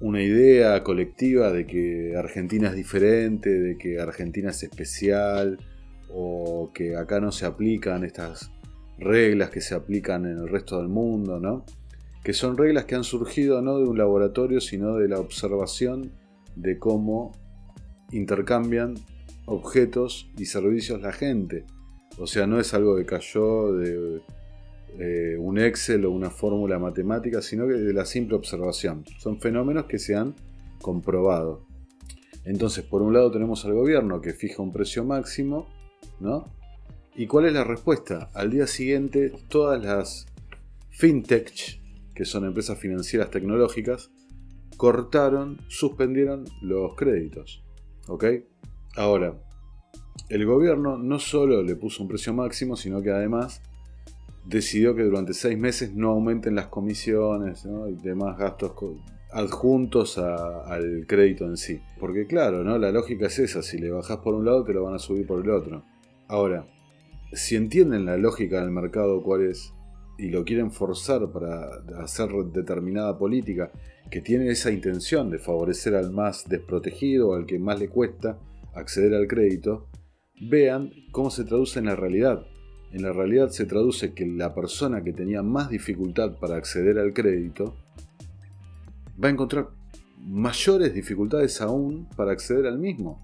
una 0.00 0.22
idea 0.22 0.82
colectiva 0.82 1.50
de 1.52 1.66
que 1.66 2.14
Argentina 2.16 2.68
es 2.68 2.74
diferente, 2.74 3.50
de 3.50 3.78
que 3.78 4.00
Argentina 4.00 4.50
es 4.50 4.62
especial, 4.62 5.58
o 6.08 6.70
que 6.72 6.96
acá 6.96 7.20
no 7.20 7.32
se 7.32 7.46
aplican 7.46 8.04
estas 8.04 8.50
reglas 8.98 9.50
que 9.50 9.60
se 9.60 9.74
aplican 9.74 10.24
en 10.24 10.38
el 10.38 10.48
resto 10.48 10.78
del 10.78 10.88
mundo, 10.88 11.38
¿no? 11.38 11.64
Que 12.24 12.32
son 12.32 12.56
reglas 12.56 12.86
que 12.86 12.94
han 12.94 13.04
surgido 13.04 13.60
no 13.62 13.78
de 13.78 13.84
un 13.84 13.98
laboratorio, 13.98 14.60
sino 14.60 14.96
de 14.96 15.08
la 15.08 15.20
observación 15.20 16.12
de 16.54 16.78
cómo 16.78 17.32
intercambian 18.12 18.94
objetos 19.46 20.30
y 20.38 20.46
servicios 20.46 21.00
la 21.00 21.12
gente. 21.12 21.64
O 22.18 22.26
sea, 22.26 22.46
no 22.46 22.58
es 22.58 22.72
algo 22.74 22.96
que 22.96 23.04
cayó 23.04 23.72
de 23.74 24.22
eh, 24.98 25.36
un 25.38 25.58
Excel 25.58 26.04
o 26.06 26.10
una 26.10 26.30
fórmula 26.30 26.78
matemática, 26.78 27.42
sino 27.42 27.66
que 27.66 27.74
de 27.74 27.92
la 27.92 28.04
simple 28.04 28.36
observación. 28.36 29.04
Son 29.18 29.40
fenómenos 29.40 29.86
que 29.86 29.98
se 29.98 30.14
han 30.14 30.34
comprobado. 30.80 31.66
Entonces, 32.44 32.84
por 32.84 33.02
un 33.02 33.12
lado 33.12 33.30
tenemos 33.30 33.64
al 33.64 33.74
gobierno 33.74 34.20
que 34.20 34.32
fija 34.32 34.62
un 34.62 34.72
precio 34.72 35.04
máximo, 35.04 35.68
¿no? 36.20 36.44
¿Y 37.14 37.26
cuál 37.26 37.46
es 37.46 37.52
la 37.52 37.64
respuesta? 37.64 38.30
Al 38.34 38.50
día 38.50 38.66
siguiente, 38.66 39.32
todas 39.48 39.82
las 39.82 40.26
fintech, 40.90 41.80
que 42.14 42.24
son 42.24 42.44
empresas 42.44 42.78
financieras 42.78 43.30
tecnológicas, 43.30 44.10
cortaron, 44.76 45.58
suspendieron 45.68 46.44
los 46.62 46.94
créditos. 46.94 47.64
¿Ok? 48.08 48.24
Ahora, 48.96 49.38
el 50.28 50.46
gobierno 50.46 50.98
no 50.98 51.18
solo 51.18 51.62
le 51.62 51.76
puso 51.76 52.02
un 52.02 52.08
precio 52.08 52.32
máximo, 52.32 52.76
sino 52.76 53.02
que 53.02 53.10
además 53.10 53.62
decidió 54.46 54.94
que 54.94 55.02
durante 55.02 55.34
seis 55.34 55.58
meses 55.58 55.94
no 55.94 56.10
aumenten 56.10 56.54
las 56.54 56.68
comisiones 56.68 57.66
y 57.66 58.02
demás 58.02 58.38
gastos 58.38 58.72
adjuntos 59.32 60.18
al 60.18 61.04
crédito 61.06 61.44
en 61.44 61.56
sí. 61.56 61.80
Porque 61.98 62.26
claro, 62.26 62.62
¿no? 62.62 62.78
la 62.78 62.92
lógica 62.92 63.26
es 63.26 63.38
esa, 63.38 63.62
si 63.62 63.78
le 63.78 63.90
bajas 63.90 64.18
por 64.18 64.34
un 64.34 64.44
lado 64.44 64.64
te 64.64 64.72
lo 64.72 64.84
van 64.84 64.94
a 64.94 64.98
subir 64.98 65.26
por 65.26 65.42
el 65.42 65.50
otro. 65.50 65.84
Ahora, 66.28 66.66
si 67.32 67.56
entienden 67.56 68.06
la 68.06 68.16
lógica 68.16 68.60
del 68.60 68.70
mercado 68.70 69.22
cuál 69.22 69.42
es 69.42 69.72
y 70.18 70.30
lo 70.30 70.44
quieren 70.44 70.70
forzar 70.70 71.30
para 71.30 71.68
hacer 72.02 72.30
determinada 72.52 73.18
política 73.18 73.70
que 74.10 74.20
tiene 74.20 74.48
esa 74.48 74.70
intención 74.70 75.30
de 75.30 75.38
favorecer 75.38 75.94
al 75.94 76.12
más 76.12 76.48
desprotegido 76.48 77.34
al 77.34 77.44
que 77.44 77.58
más 77.58 77.78
le 77.80 77.88
cuesta 77.88 78.38
acceder 78.74 79.14
al 79.14 79.26
crédito, 79.26 79.88
vean 80.40 80.90
cómo 81.10 81.30
se 81.30 81.44
traduce 81.44 81.78
en 81.78 81.86
la 81.86 81.96
realidad. 81.96 82.46
En 82.96 83.02
la 83.02 83.12
realidad 83.12 83.50
se 83.50 83.66
traduce 83.66 84.14
que 84.14 84.24
la 84.26 84.54
persona 84.54 85.04
que 85.04 85.12
tenía 85.12 85.42
más 85.42 85.68
dificultad 85.68 86.38
para 86.38 86.56
acceder 86.56 86.98
al 86.98 87.12
crédito 87.12 87.76
va 89.22 89.28
a 89.28 89.32
encontrar 89.32 89.68
mayores 90.18 90.94
dificultades 90.94 91.60
aún 91.60 92.08
para 92.16 92.32
acceder 92.32 92.66
al 92.66 92.78
mismo. 92.78 93.20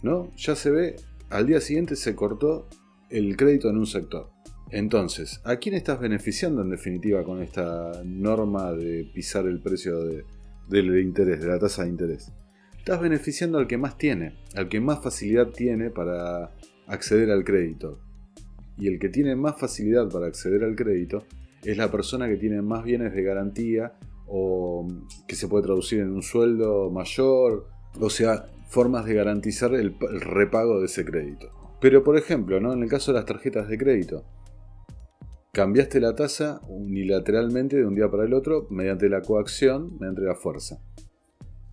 ¿No? 0.00 0.30
Ya 0.36 0.54
se 0.54 0.70
ve, 0.70 0.94
al 1.28 1.48
día 1.48 1.60
siguiente 1.60 1.96
se 1.96 2.14
cortó 2.14 2.68
el 3.10 3.36
crédito 3.36 3.68
en 3.68 3.78
un 3.78 3.86
sector. 3.86 4.30
Entonces, 4.70 5.40
¿a 5.42 5.56
quién 5.56 5.74
estás 5.74 5.98
beneficiando 5.98 6.62
en 6.62 6.70
definitiva 6.70 7.24
con 7.24 7.42
esta 7.42 8.04
norma 8.04 8.70
de 8.70 9.10
pisar 9.12 9.46
el 9.46 9.58
precio 9.60 9.98
del 10.68 11.00
interés, 11.00 11.40
de 11.40 11.48
la 11.48 11.58
tasa 11.58 11.82
de 11.82 11.88
interés? 11.88 12.30
Estás 12.76 13.00
beneficiando 13.00 13.58
al 13.58 13.66
que 13.66 13.76
más 13.76 13.98
tiene, 13.98 14.36
al 14.54 14.68
que 14.68 14.78
más 14.78 15.02
facilidad 15.02 15.48
tiene 15.48 15.90
para 15.90 16.52
acceder 16.86 17.32
al 17.32 17.42
crédito. 17.42 18.04
Y 18.78 18.88
el 18.88 18.98
que 18.98 19.08
tiene 19.08 19.34
más 19.36 19.58
facilidad 19.58 20.08
para 20.08 20.26
acceder 20.26 20.62
al 20.64 20.76
crédito 20.76 21.24
es 21.62 21.76
la 21.76 21.90
persona 21.90 22.28
que 22.28 22.36
tiene 22.36 22.62
más 22.62 22.84
bienes 22.84 23.12
de 23.12 23.22
garantía 23.22 23.94
o 24.26 24.86
que 25.26 25.34
se 25.34 25.48
puede 25.48 25.64
traducir 25.64 26.00
en 26.00 26.12
un 26.12 26.22
sueldo 26.22 26.90
mayor, 26.90 27.68
o 27.98 28.10
sea, 28.10 28.46
formas 28.68 29.06
de 29.06 29.14
garantizar 29.14 29.74
el, 29.74 29.96
repago 30.20 30.80
de 30.80 30.86
ese 30.86 31.04
crédito. 31.04 31.50
Pero 31.80 32.04
por 32.04 32.16
ejemplo, 32.16 32.60
¿no? 32.60 32.72
en 32.72 32.82
el 32.82 32.88
caso 32.88 33.12
de 33.12 33.18
las 33.18 33.26
tarjetas 33.26 33.68
de 33.68 33.78
crédito, 33.78 34.24
cambiaste 35.52 36.00
la 36.00 36.14
tasa 36.14 36.60
unilateralmente 36.68 37.76
de 37.76 37.86
un 37.86 37.94
día 37.94 38.10
para 38.10 38.24
el 38.24 38.34
otro 38.34 38.66
mediante 38.70 39.08
la 39.08 39.22
coacción, 39.22 39.96
mediante 39.98 40.22
la 40.22 40.34
fuerza. 40.34 40.80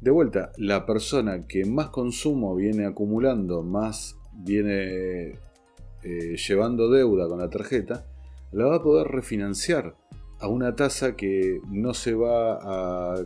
De 0.01 0.11
vuelta, 0.11 0.51
la 0.57 0.85
persona 0.85 1.47
que 1.47 1.65
más 1.65 1.89
consumo 1.89 2.55
viene 2.55 2.85
acumulando, 2.85 3.63
más 3.63 4.15
viene 4.33 5.39
eh, 6.05 6.35
llevando 6.37 6.89
deuda 6.89 7.27
con 7.27 7.39
la 7.39 7.49
tarjeta, 7.49 8.05
la 8.51 8.65
va 8.65 8.75
a 8.75 8.83
poder 8.83 9.07
refinanciar 9.07 9.95
a 10.39 10.47
una 10.47 10.75
tasa 10.75 11.15
que 11.15 11.59
no 11.69 11.93
se 11.93 12.13
va 12.13 12.59
a 12.61 13.25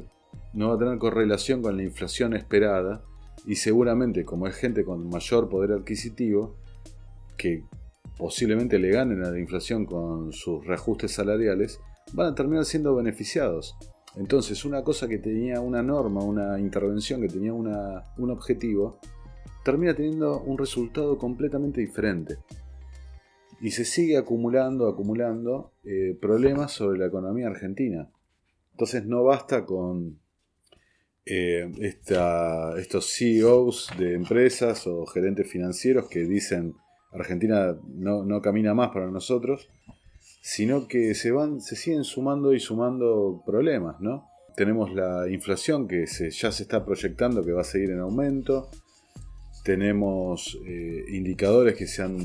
no 0.54 0.70
va 0.70 0.76
a 0.76 0.80
tener 0.80 0.98
correlación 0.98 1.62
con 1.62 1.78
la 1.78 1.84
inflación 1.84 2.34
esperada 2.34 3.04
y 3.46 3.56
seguramente 3.56 4.26
como 4.26 4.48
es 4.48 4.56
gente 4.56 4.84
con 4.84 5.10
mayor 5.10 5.50
poder 5.50 5.74
adquisitivo 5.74 6.56
que 7.38 7.66
posiblemente 8.18 8.80
le 8.80 8.90
ganen 8.90 9.24
a 9.24 9.32
la 9.32 9.40
inflación 9.40 9.86
con 9.86 10.34
sus 10.34 10.66
reajustes 10.66 11.12
salariales, 11.12 11.80
van 12.14 12.28
a 12.28 12.36
terminar 12.36 12.66
siendo 12.66 12.96
beneficiados. 12.96 13.76
Entonces, 14.16 14.66
una 14.66 14.84
cosa 14.84 15.08
que 15.08 15.20
tenía 15.20 15.62
una 15.62 15.82
norma, 15.82 16.22
una 16.22 16.60
intervención 16.60 17.22
que 17.22 17.30
tenía 17.30 17.54
un 17.54 18.30
objetivo, 18.30 19.00
termina 19.64 19.94
teniendo 19.94 20.42
un 20.42 20.58
resultado 20.58 21.18
completamente 21.18 21.80
diferente. 21.80 22.40
Y 23.62 23.72
se 23.72 23.86
sigue 23.86 24.18
acumulando, 24.18 24.88
acumulando 24.88 25.74
eh, 25.84 26.18
problemas 26.20 26.72
sobre 26.72 26.98
la 26.98 27.08
economía 27.08 27.48
argentina. 27.48 28.10
Entonces 28.72 29.06
no 29.06 29.24
basta 29.24 29.66
con 29.66 30.20
eh, 31.26 31.70
estos 31.80 33.14
CEOs 33.14 33.92
de 33.98 34.14
empresas 34.14 34.88
o 34.88 35.06
gerentes 35.06 35.48
financieros 35.48 36.08
que 36.10 36.22
dicen 36.22 36.76
Argentina 37.12 37.78
no, 37.88 38.42
camina 38.42 38.74
más 38.74 38.90
para 38.90 39.12
nosotros, 39.12 39.70
sino 40.42 40.88
que 40.88 41.14
se 41.16 41.32
van, 41.32 41.62
se 41.62 41.76
siguen 41.76 42.04
sumando 42.04 42.54
y 42.54 42.60
sumando 42.60 43.44
problemas, 43.46 44.00
¿no? 44.00 44.28
Tenemos 44.56 44.94
la 44.94 45.30
inflación 45.30 45.88
que 45.88 46.06
ya 46.06 46.52
se 46.52 46.64
está 46.64 46.86
proyectando 46.86 47.46
que 47.46 47.52
va 47.52 47.62
a 47.62 47.66
seguir 47.66 47.92
en 47.92 48.00
aumento. 48.00 48.70
Tenemos 49.64 50.58
eh, 50.66 51.06
indicadores 51.10 51.76
que 51.76 51.88
se 51.88 52.02
han 52.02 52.18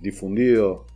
difundido 0.00 0.86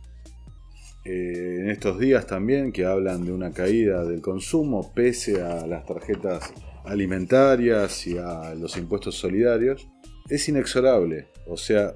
eh, 1.05 1.59
en 1.61 1.69
estos 1.69 1.99
días 1.99 2.25
también 2.25 2.71
que 2.71 2.85
hablan 2.85 3.25
de 3.25 3.31
una 3.31 3.51
caída 3.51 4.03
del 4.03 4.21
consumo 4.21 4.91
pese 4.93 5.41
a 5.41 5.67
las 5.67 5.85
tarjetas 5.85 6.51
alimentarias 6.83 8.07
y 8.07 8.17
a 8.17 8.55
los 8.55 8.77
impuestos 8.77 9.15
solidarios. 9.15 9.87
Es 10.29 10.49
inexorable, 10.49 11.27
o 11.47 11.57
sea, 11.57 11.95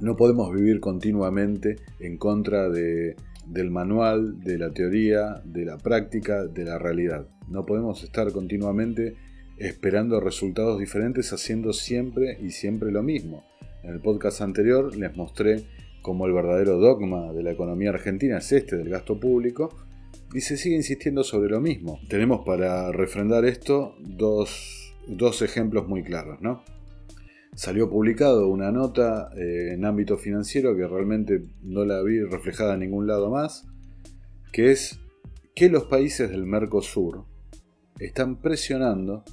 no 0.00 0.16
podemos 0.16 0.52
vivir 0.54 0.80
continuamente 0.80 1.76
en 1.98 2.16
contra 2.16 2.68
de, 2.68 3.16
del 3.46 3.70
manual, 3.70 4.40
de 4.40 4.58
la 4.58 4.70
teoría, 4.70 5.42
de 5.44 5.64
la 5.64 5.78
práctica, 5.78 6.46
de 6.46 6.64
la 6.64 6.78
realidad. 6.78 7.28
No 7.48 7.66
podemos 7.66 8.02
estar 8.04 8.32
continuamente 8.32 9.16
esperando 9.58 10.20
resultados 10.20 10.78
diferentes 10.78 11.32
haciendo 11.32 11.72
siempre 11.72 12.38
y 12.40 12.50
siempre 12.50 12.90
lo 12.90 13.02
mismo. 13.02 13.44
En 13.82 13.90
el 13.90 14.00
podcast 14.00 14.40
anterior 14.40 14.96
les 14.96 15.16
mostré 15.16 15.64
cómo 16.04 16.26
el 16.26 16.34
verdadero 16.34 16.76
dogma 16.76 17.32
de 17.32 17.42
la 17.42 17.52
economía 17.52 17.88
argentina 17.88 18.36
es 18.36 18.52
este 18.52 18.76
del 18.76 18.90
gasto 18.90 19.18
público 19.18 19.74
y 20.34 20.42
se 20.42 20.58
sigue 20.58 20.76
insistiendo 20.76 21.24
sobre 21.24 21.48
lo 21.48 21.62
mismo. 21.62 21.98
Tenemos 22.10 22.44
para 22.44 22.92
refrendar 22.92 23.46
esto 23.46 23.96
dos, 24.00 24.94
dos 25.08 25.40
ejemplos 25.40 25.88
muy 25.88 26.04
claros, 26.04 26.42
¿no? 26.42 26.62
Salió 27.54 27.88
publicado 27.88 28.48
una 28.48 28.70
nota 28.70 29.30
eh, 29.34 29.72
en 29.72 29.86
ámbito 29.86 30.18
financiero 30.18 30.76
que 30.76 30.86
realmente 30.86 31.42
no 31.62 31.86
la 31.86 32.02
vi 32.02 32.20
reflejada 32.20 32.74
en 32.74 32.80
ningún 32.80 33.06
lado 33.06 33.30
más, 33.30 33.66
que 34.52 34.72
es 34.72 35.00
que 35.54 35.70
los 35.70 35.84
países 35.84 36.28
del 36.28 36.44
Mercosur 36.44 37.24
están 37.98 38.42
presionando 38.42 39.24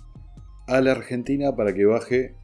a 0.67 0.79
la 0.79 0.93
Argentina 0.93 1.53
para 1.53 1.73
que 1.73 1.83
baje 1.83 2.35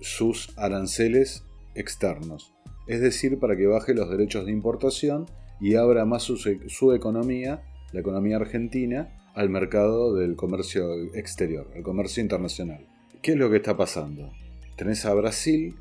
sus 0.00 0.52
aranceles 0.58 1.44
externos, 1.76 2.57
es 2.88 3.00
decir, 3.00 3.38
para 3.38 3.56
que 3.56 3.66
baje 3.66 3.94
los 3.94 4.10
derechos 4.10 4.46
de 4.46 4.52
importación 4.52 5.26
y 5.60 5.74
abra 5.74 6.04
más 6.06 6.22
su, 6.22 6.92
economía 6.92 7.62
la 7.92 8.00
economía 8.00 8.36
argentina 8.36 9.30
al 9.34 9.50
mercado 9.50 10.14
del 10.14 10.36
comercio 10.36 10.92
exterior, 11.14 11.70
el 11.74 11.82
comercio 11.82 12.22
internacional. 12.22 12.86
¿Qué 13.22 13.32
es 13.32 13.38
lo 13.38 13.50
que 13.50 13.56
está 13.56 13.76
pasando? 13.76 14.32
Tenés 14.76 15.04
a 15.04 15.14
Brasil, 15.14 15.76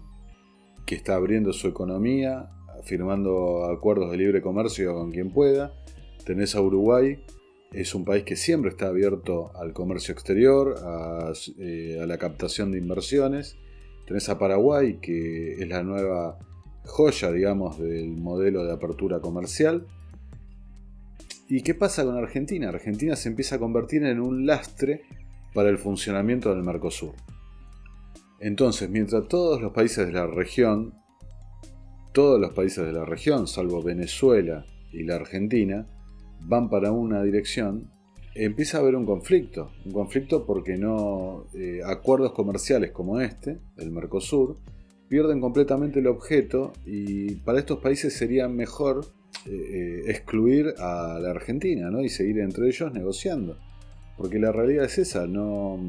que 0.86 0.96
está 0.96 1.16
abriendo 1.16 1.54
su 1.54 1.68
economía, 1.68 2.50
firmando 2.84 3.66
acuerdos 3.66 4.12
de 4.12 4.18
libre 4.18 4.42
comercio 4.42 4.94
con 4.94 5.12
quien 5.12 5.32
pueda. 5.32 5.74
Tenés 6.26 6.56
a 6.56 6.62
Uruguay, 6.62 7.24
es 7.72 7.94
un 7.94 8.06
país 8.06 8.24
que 8.24 8.36
siempre 8.36 8.72
está 8.72 8.88
abierto 8.88 9.52
al 9.56 9.74
comercio 9.74 10.14
exterior, 10.14 10.76
a, 10.80 11.34
eh, 11.60 12.00
a, 12.02 12.06
la 12.06 12.18
captación 12.18 12.72
de 12.72 12.78
inversiones. 12.78 13.58
Tenés 14.06 14.30
a 14.30 14.40
Paraguay, 14.40 15.00
que 15.02 15.54
es 15.54 15.68
la 15.68 15.84
nueva 15.84 16.40
joya, 16.88 17.32
digamos, 17.32 17.80
del 17.80 18.18
modelo 18.18 18.64
de 18.66 18.74
apertura 18.74 19.20
comercial. 19.20 19.86
¿Y 21.50 21.62
qué 21.62 21.76
pasa 21.76 22.04
con 22.04 22.18
Argentina? 22.18 22.70
Argentina 22.70 23.16
se 23.16 23.30
empieza 23.30 23.56
a 23.56 23.60
convertir 23.60 24.04
en 24.04 24.20
un 24.20 24.46
lastre 24.46 25.04
para 25.54 25.70
el 25.70 25.78
funcionamiento 25.78 26.50
del 26.54 26.64
Mercosur. 26.64 27.14
Entonces, 28.40 28.90
mientras 28.90 29.28
todos 29.28 29.62
los 29.62 29.74
países 29.74 30.08
de 30.08 30.14
la 30.14 30.28
región, 30.28 30.94
todos 32.14 32.40
los 32.40 32.54
países 32.54 32.86
de 32.86 32.94
la 32.94 33.06
región, 33.06 33.48
salvo 33.48 33.82
Venezuela 33.82 34.66
y 34.92 35.04
la 35.04 35.16
Argentina, 35.16 35.88
van 36.42 36.70
para 36.70 36.92
una 36.92 37.24
dirección, 37.24 37.90
empieza 38.36 38.78
a 38.78 38.82
haber 38.82 38.96
un 38.96 39.06
conflicto. 39.06 39.72
Un 39.86 39.92
conflicto 39.94 40.46
porque 40.46 40.78
no 40.78 41.46
eh, 41.54 41.82
acuerdos 41.86 42.34
comerciales 42.34 42.92
como 42.92 43.20
este, 43.20 43.60
el 43.78 43.92
Mercosur, 43.92 44.58
pierden 45.10 45.40
completamente 45.40 46.00
el 46.00 46.08
objeto 46.08 46.74
y 46.86 47.36
para 47.36 47.60
estos 47.60 47.80
países 47.80 48.14
sería 48.14 48.48
mejor 48.48 49.06
eh, 49.46 50.04
excluir 50.08 50.74
a 50.78 51.20
la 51.22 51.32
Argentina 51.32 51.90
¿no? 51.90 52.02
y 52.02 52.10
seguir 52.10 52.40
entre 52.40 52.68
ellos 52.68 52.92
negociando. 52.94 53.58
Porque 54.18 54.40
la 54.40 54.52
realidad 54.52 54.86
es 54.86 54.98
esa, 54.98 55.28
no, 55.28 55.80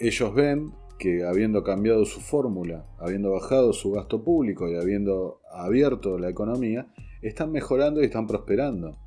ellos 0.00 0.34
ven 0.34 0.72
que 0.98 1.24
habiendo 1.24 1.62
cambiado 1.62 2.04
su 2.04 2.20
fórmula, 2.20 2.84
habiendo 2.98 3.30
bajado 3.30 3.72
su 3.72 3.92
gasto 3.92 4.24
público 4.24 4.68
y 4.68 4.76
habiendo 4.76 5.40
abierto 5.52 6.18
la 6.18 6.28
economía, 6.28 6.88
están 7.22 7.52
mejorando 7.52 8.02
y 8.02 8.06
están 8.06 8.26
prosperando. 8.26 8.98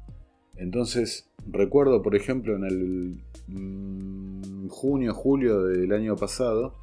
Entonces, 0.56 1.30
recuerdo, 1.48 2.02
por 2.02 2.16
ejemplo, 2.16 2.56
en 2.56 2.64
el 2.64 3.22
mm, 3.48 4.68
junio, 4.70 5.14
julio 5.14 5.64
del 5.64 5.92
año 5.92 6.16
pasado, 6.16 6.76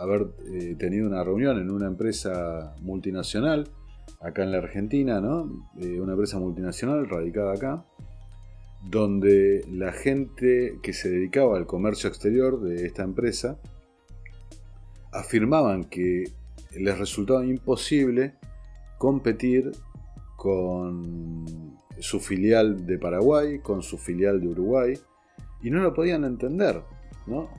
haber 0.00 0.28
eh, 0.46 0.76
tenido 0.78 1.06
una 1.06 1.22
reunión 1.22 1.58
en 1.58 1.70
una 1.70 1.86
empresa 1.86 2.74
multinacional 2.80 3.68
acá 4.20 4.42
en 4.42 4.52
la 4.52 4.58
Argentina, 4.58 5.20
¿no? 5.20 5.68
Eh, 5.78 6.00
una 6.00 6.12
empresa 6.12 6.38
multinacional 6.38 7.08
radicada 7.08 7.52
acá, 7.52 7.84
donde 8.88 9.64
la 9.70 9.92
gente 9.92 10.78
que 10.82 10.92
se 10.92 11.10
dedicaba 11.10 11.56
al 11.56 11.66
comercio 11.66 12.08
exterior 12.08 12.60
de 12.60 12.86
esta 12.86 13.02
empresa 13.02 13.58
afirmaban 15.12 15.84
que 15.84 16.24
les 16.78 16.98
resultaba 16.98 17.44
imposible 17.44 18.34
competir 18.98 19.72
con 20.36 21.78
su 21.98 22.20
filial 22.20 22.86
de 22.86 22.98
Paraguay, 22.98 23.58
con 23.58 23.82
su 23.82 23.98
filial 23.98 24.40
de 24.40 24.48
Uruguay, 24.48 24.94
y 25.62 25.70
no 25.70 25.82
lo 25.82 25.92
podían 25.92 26.24
entender, 26.24 26.82
¿no? 27.26 27.50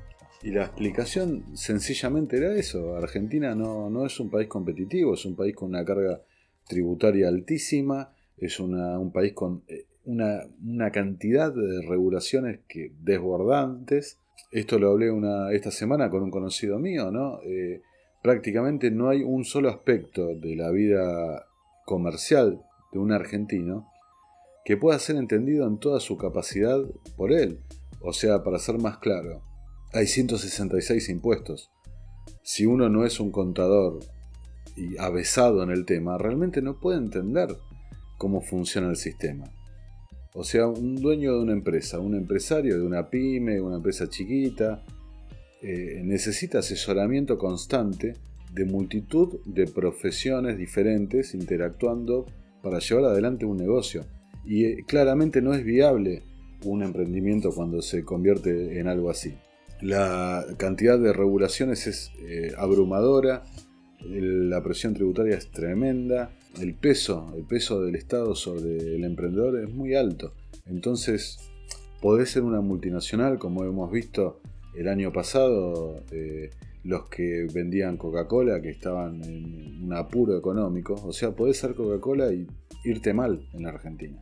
Y 0.44 0.52
la 0.52 0.64
explicación 0.64 1.56
sencillamente 1.56 2.38
era 2.38 2.56
eso, 2.56 2.96
Argentina 2.96 3.54
no, 3.54 3.90
no 3.90 4.06
es 4.06 4.20
un 4.20 4.32
país 4.32 4.48
competitivo, 4.48 5.14
es 5.14 5.26
un 5.26 5.36
país 5.36 5.56
con 5.56 5.70
una 5.70 5.86
carga 5.86 6.22
tributaria 6.68 7.28
altísima, 7.28 8.14
es 8.38 8.60
un 8.60 9.12
país 9.14 9.34
con 9.34 9.64
eh, 9.68 9.86
una, 10.06 10.92
cantidad 10.92 11.54
de 11.54 11.82
regulaciones 11.88 12.62
que, 12.68 12.92
desbordantes. 13.02 14.18
Esto 14.52 14.80
lo 14.80 14.92
hablé 14.92 15.12
una, 15.12 15.52
esta 15.52 15.70
semana 15.70 16.10
con 16.10 16.24
un 16.24 16.32
conocido 16.32 16.80
mío, 16.80 17.12
¿no? 17.12 17.40
Eh, 17.44 17.82
prácticamente 18.24 18.90
no 18.90 19.10
hay 19.10 19.22
un 19.22 19.46
solo 19.46 19.70
aspecto 19.70 20.36
de 20.36 20.56
la 20.56 20.72
vida 20.72 21.46
comercial 21.86 22.62
de 22.92 23.00
un 23.00 23.12
argentino 23.12 23.88
que 24.66 24.78
pueda 24.78 24.98
ser 25.00 25.16
entendido 25.16 25.68
en 25.68 25.78
toda 25.78 26.00
su 26.00 26.18
capacidad 26.18 26.80
por 27.16 27.32
él. 27.32 27.60
O 28.00 28.14
sea, 28.14 28.44
para 28.44 28.58
ser 28.58 28.80
más 28.80 28.98
claro, 28.98 29.44
hay 29.94 30.08
166 30.08 31.10
impuestos. 31.10 31.72
Si 32.44 32.66
uno 32.66 32.90
no 32.90 33.06
es 33.06 33.20
un 33.20 33.32
contador 33.32 34.00
y 34.76 34.98
avesado 34.98 35.64
en 35.64 35.70
el 35.70 35.86
tema, 35.86 36.18
realmente 36.18 36.62
no 36.62 36.80
puede 36.80 36.98
entender 36.98 37.50
cómo 38.18 38.42
funciona 38.42 38.90
el 38.90 38.96
sistema. 38.96 39.46
O 40.34 40.44
sea, 40.44 40.68
un 40.68 40.96
dueño 40.96 41.34
de 41.34 41.42
una 41.42 41.54
empresa, 41.54 42.00
un 42.00 42.16
empresario 42.16 42.78
de 42.78 42.86
una 42.86 43.10
pyme, 43.10 43.60
una 43.60 43.78
empresa 43.78 44.08
chiquita, 44.10 44.84
eh, 45.62 46.02
necesita 46.04 46.60
asesoramiento 46.60 47.38
constante 47.38 48.16
de 48.54 48.66
multitud 48.66 49.40
de 49.46 49.68
profesiones 49.68 50.58
diferentes 50.58 51.34
interactuando 51.34 52.26
para 52.64 52.80
llevar 52.80 53.06
adelante 53.06 53.46
un 53.46 53.58
negocio. 53.58 54.06
Y 54.46 54.66
eh, 54.66 54.86
claramente 54.88 55.42
no 55.42 55.54
es 55.54 55.64
viable 55.64 56.24
un 56.64 56.82
emprendimiento 56.82 57.52
cuando 57.52 57.82
se 57.82 58.04
convierte 58.06 58.80
en 58.80 58.88
algo 58.88 59.10
así. 59.10 59.36
La 59.82 60.46
cantidad 60.58 61.00
de 61.00 61.12
regulaciones 61.12 61.88
es 61.88 62.12
eh, 62.20 62.54
abrumadora, 62.58 63.44
la 64.04 64.62
presión 64.64 64.94
tributaria 64.94 65.38
es 65.38 65.50
tremenda, 65.50 66.32
el 66.60 66.74
peso, 66.74 67.34
el 67.36 67.44
peso 67.44 67.82
del 67.82 67.96
Estado 67.96 68.36
sobre 68.36 68.96
el 68.96 69.04
emprendedor 69.04 69.60
es 69.60 69.74
muy 69.74 69.96
alto. 69.96 70.34
Entonces, 70.66 71.40
podés 72.02 72.30
ser 72.30 72.44
una 72.44 72.62
multinacional, 72.62 73.40
como 73.40 73.64
hemos 73.64 73.92
visto 73.92 74.42
el 74.76 74.88
año 74.88 75.12
pasado, 75.12 76.04
eh, 76.12 76.52
los 76.84 77.10
que 77.10 77.48
vendían 77.54 77.98
Coca-Cola, 77.98 78.62
que 78.62 78.70
estaban 78.70 79.24
en 79.24 79.84
un 79.84 79.94
apuro 79.94 80.38
económico. 80.38 80.96
O 81.06 81.14
sea, 81.14 81.32
podés 81.32 81.58
ser 81.58 81.76
Coca-Cola 81.76 82.34
y 82.34 82.48
irte 82.84 83.14
mal 83.14 83.48
en 83.54 83.64
la 83.64 83.70
Argentina. 83.70 84.22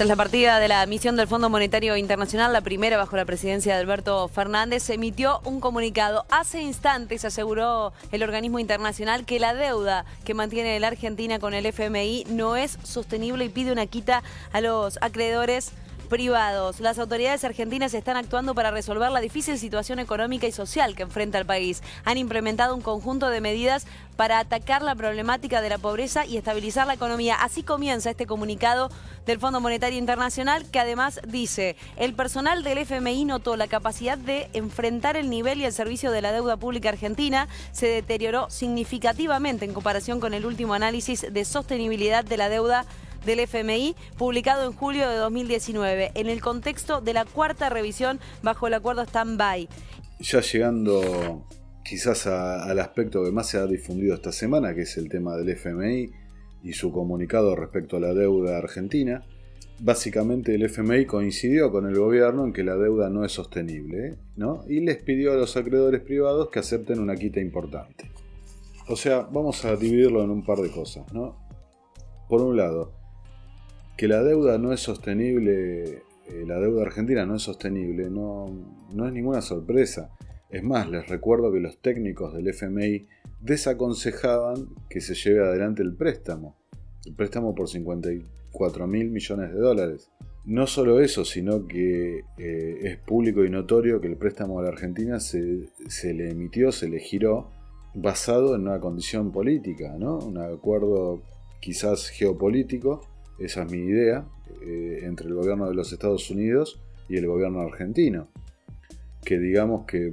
Tras 0.00 0.08
la 0.08 0.16
partida 0.16 0.60
de 0.60 0.68
la 0.68 0.86
misión 0.86 1.14
del 1.16 1.28
Fondo 1.28 1.50
Monetario 1.50 1.94
Internacional, 1.94 2.54
la 2.54 2.62
primera 2.62 2.96
bajo 2.96 3.16
la 3.16 3.26
presidencia 3.26 3.74
de 3.74 3.80
Alberto 3.82 4.28
Fernández, 4.28 4.82
se 4.84 4.94
emitió 4.94 5.42
un 5.44 5.60
comunicado. 5.60 6.24
Hace 6.30 6.62
instantes 6.62 7.26
aseguró 7.26 7.92
el 8.10 8.22
organismo 8.22 8.58
internacional 8.58 9.26
que 9.26 9.38
la 9.38 9.52
deuda 9.52 10.06
que 10.24 10.32
mantiene 10.32 10.80
la 10.80 10.86
Argentina 10.86 11.38
con 11.38 11.52
el 11.52 11.66
FMI 11.66 12.24
no 12.30 12.56
es 12.56 12.78
sostenible 12.82 13.44
y 13.44 13.50
pide 13.50 13.72
una 13.72 13.84
quita 13.84 14.22
a 14.54 14.62
los 14.62 14.96
acreedores 15.02 15.72
privados. 16.10 16.80
Las 16.80 16.98
autoridades 16.98 17.44
argentinas 17.44 17.94
están 17.94 18.18
actuando 18.18 18.54
para 18.54 18.70
resolver 18.70 19.10
la 19.10 19.20
difícil 19.20 19.58
situación 19.58 19.98
económica 20.00 20.46
y 20.46 20.52
social 20.52 20.94
que 20.94 21.04
enfrenta 21.04 21.38
el 21.38 21.46
país. 21.46 21.82
Han 22.04 22.18
implementado 22.18 22.74
un 22.74 22.82
conjunto 22.82 23.30
de 23.30 23.40
medidas 23.40 23.86
para 24.16 24.38
atacar 24.40 24.82
la 24.82 24.94
problemática 24.94 25.62
de 25.62 25.70
la 25.70 25.78
pobreza 25.78 26.26
y 26.26 26.36
estabilizar 26.36 26.86
la 26.86 26.94
economía. 26.94 27.36
Así 27.36 27.62
comienza 27.62 28.10
este 28.10 28.26
comunicado 28.26 28.90
del 29.24 29.38
Fondo 29.38 29.60
Monetario 29.60 29.98
Internacional 29.98 30.68
que 30.70 30.80
además 30.80 31.20
dice, 31.26 31.76
el 31.96 32.12
personal 32.12 32.62
del 32.62 32.78
FMI 32.78 33.24
notó 33.24 33.56
la 33.56 33.68
capacidad 33.68 34.18
de 34.18 34.50
enfrentar 34.52 35.16
el 35.16 35.30
nivel 35.30 35.60
y 35.60 35.64
el 35.64 35.72
servicio 35.72 36.10
de 36.10 36.20
la 36.20 36.32
deuda 36.32 36.56
pública 36.56 36.90
argentina 36.90 37.48
se 37.72 37.86
deterioró 37.86 38.50
significativamente 38.50 39.64
en 39.64 39.72
comparación 39.72 40.20
con 40.20 40.34
el 40.34 40.44
último 40.44 40.74
análisis 40.74 41.24
de 41.32 41.44
sostenibilidad 41.44 42.24
de 42.24 42.36
la 42.36 42.48
deuda 42.48 42.84
del 43.24 43.40
FMI, 43.40 43.94
publicado 44.16 44.66
en 44.66 44.72
julio 44.72 45.08
de 45.08 45.16
2019, 45.16 46.12
en 46.14 46.28
el 46.28 46.40
contexto 46.40 47.00
de 47.00 47.14
la 47.14 47.24
cuarta 47.24 47.68
revisión 47.68 48.20
bajo 48.42 48.66
el 48.66 48.74
acuerdo 48.74 49.02
stand-by. 49.02 49.68
Ya 50.20 50.40
llegando 50.40 51.46
quizás 51.84 52.26
al 52.26 52.78
aspecto 52.78 53.24
que 53.24 53.32
más 53.32 53.48
se 53.48 53.58
ha 53.58 53.66
difundido 53.66 54.14
esta 54.14 54.32
semana, 54.32 54.74
que 54.74 54.82
es 54.82 54.96
el 54.96 55.08
tema 55.08 55.36
del 55.36 55.48
FMI 55.50 56.10
y 56.62 56.72
su 56.72 56.92
comunicado 56.92 57.56
respecto 57.56 57.96
a 57.96 58.00
la 58.00 58.14
deuda 58.14 58.58
argentina, 58.58 59.24
básicamente 59.80 60.54
el 60.54 60.62
FMI 60.62 61.06
coincidió 61.06 61.72
con 61.72 61.86
el 61.86 61.98
gobierno 61.98 62.44
en 62.44 62.52
que 62.52 62.62
la 62.62 62.76
deuda 62.76 63.08
no 63.08 63.24
es 63.24 63.32
sostenible, 63.32 64.18
¿no? 64.36 64.64
Y 64.68 64.80
les 64.80 65.02
pidió 65.02 65.32
a 65.32 65.36
los 65.36 65.56
acreedores 65.56 66.02
privados 66.02 66.50
que 66.50 66.58
acepten 66.58 67.00
una 67.00 67.16
quita 67.16 67.40
importante. 67.40 68.10
O 68.88 68.96
sea, 68.96 69.20
vamos 69.22 69.64
a 69.64 69.76
dividirlo 69.76 70.22
en 70.22 70.30
un 70.30 70.44
par 70.44 70.58
de 70.58 70.70
cosas, 70.70 71.10
¿no? 71.12 71.36
Por 72.28 72.42
un 72.42 72.56
lado, 72.56 72.99
que 74.00 74.08
la 74.08 74.22
deuda 74.22 74.56
no 74.56 74.72
es 74.72 74.80
sostenible 74.80 76.02
eh, 76.32 76.44
la 76.46 76.58
deuda 76.58 76.80
argentina 76.80 77.26
no 77.26 77.36
es 77.36 77.42
sostenible, 77.42 78.08
no, 78.08 78.46
no 78.94 79.06
es 79.06 79.12
ninguna 79.12 79.42
sorpresa. 79.42 80.10
Es 80.48 80.62
más, 80.62 80.88
les 80.88 81.06
recuerdo 81.06 81.52
que 81.52 81.60
los 81.60 81.82
técnicos 81.82 82.32
del 82.32 82.48
FMI 82.48 83.06
desaconsejaban 83.42 84.70
que 84.88 85.02
se 85.02 85.14
lleve 85.14 85.46
adelante 85.46 85.82
el 85.82 85.94
préstamo. 85.94 86.56
El 87.04 87.14
préstamo 87.14 87.54
por 87.54 87.68
54 87.68 88.86
mil 88.86 89.10
millones 89.10 89.52
de 89.52 89.58
dólares. 89.58 90.10
No 90.46 90.66
solo 90.66 91.00
eso, 91.00 91.26
sino 91.26 91.66
que 91.66 92.24
eh, 92.38 92.78
es 92.82 92.96
público 92.96 93.44
y 93.44 93.50
notorio 93.50 94.00
que 94.00 94.08
el 94.08 94.16
préstamo 94.16 94.60
a 94.60 94.62
la 94.62 94.70
Argentina 94.70 95.20
se, 95.20 95.68
le 96.02 96.30
emitió, 96.30 96.72
se 96.72 96.88
le 96.88 97.00
giró, 97.00 97.50
basado 97.94 98.54
en 98.54 98.62
una 98.62 98.80
condición 98.80 99.30
política, 99.30 99.96
¿no? 99.98 100.18
Un 100.18 100.38
acuerdo 100.38 101.22
quizás 101.60 102.08
geopolítico, 102.08 103.02
esa 103.40 103.62
es 103.62 103.72
mi 103.72 103.78
idea, 103.78 104.26
eh, 104.62 105.00
entre 105.02 105.28
el 105.28 105.34
gobierno 105.34 105.68
de 105.68 105.74
los 105.74 105.92
Estados 105.92 106.30
Unidos 106.30 106.80
y 107.08 107.16
el 107.16 107.26
gobierno 107.26 107.60
argentino. 107.60 108.28
Que 109.24 109.38
digamos 109.38 109.86
que 109.86 110.12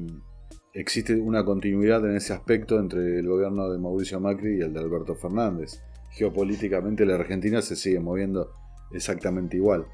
existe 0.73 1.15
una 1.15 1.43
continuidad 1.43 2.05
en 2.09 2.15
ese 2.15 2.33
aspecto 2.33 2.79
entre 2.79 3.19
el 3.19 3.27
gobierno 3.27 3.69
de 3.69 3.77
Mauricio 3.77 4.19
Macri 4.19 4.57
y 4.57 4.61
el 4.61 4.73
de 4.73 4.79
Alberto 4.79 5.15
Fernández. 5.15 5.81
Geopolíticamente 6.11 7.05
la 7.05 7.15
Argentina 7.15 7.61
se 7.61 7.75
sigue 7.75 7.99
moviendo 7.99 8.51
exactamente 8.91 9.57
igual. 9.57 9.85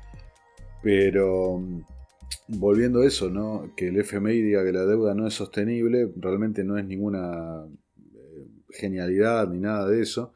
Pero 0.82 1.62
volviendo 2.48 3.02
a 3.02 3.06
eso, 3.06 3.30
¿no? 3.30 3.72
que 3.76 3.88
el 3.88 3.98
FMI 3.98 4.42
diga 4.42 4.64
que 4.64 4.72
la 4.72 4.86
deuda 4.86 5.14
no 5.14 5.28
es 5.28 5.34
sostenible, 5.34 6.12
realmente 6.18 6.64
no 6.64 6.78
es 6.78 6.86
ninguna 6.86 7.66
eh, 7.66 8.48
genialidad 8.70 9.48
ni 9.48 9.60
nada 9.60 9.88
de 9.88 10.02
eso. 10.02 10.34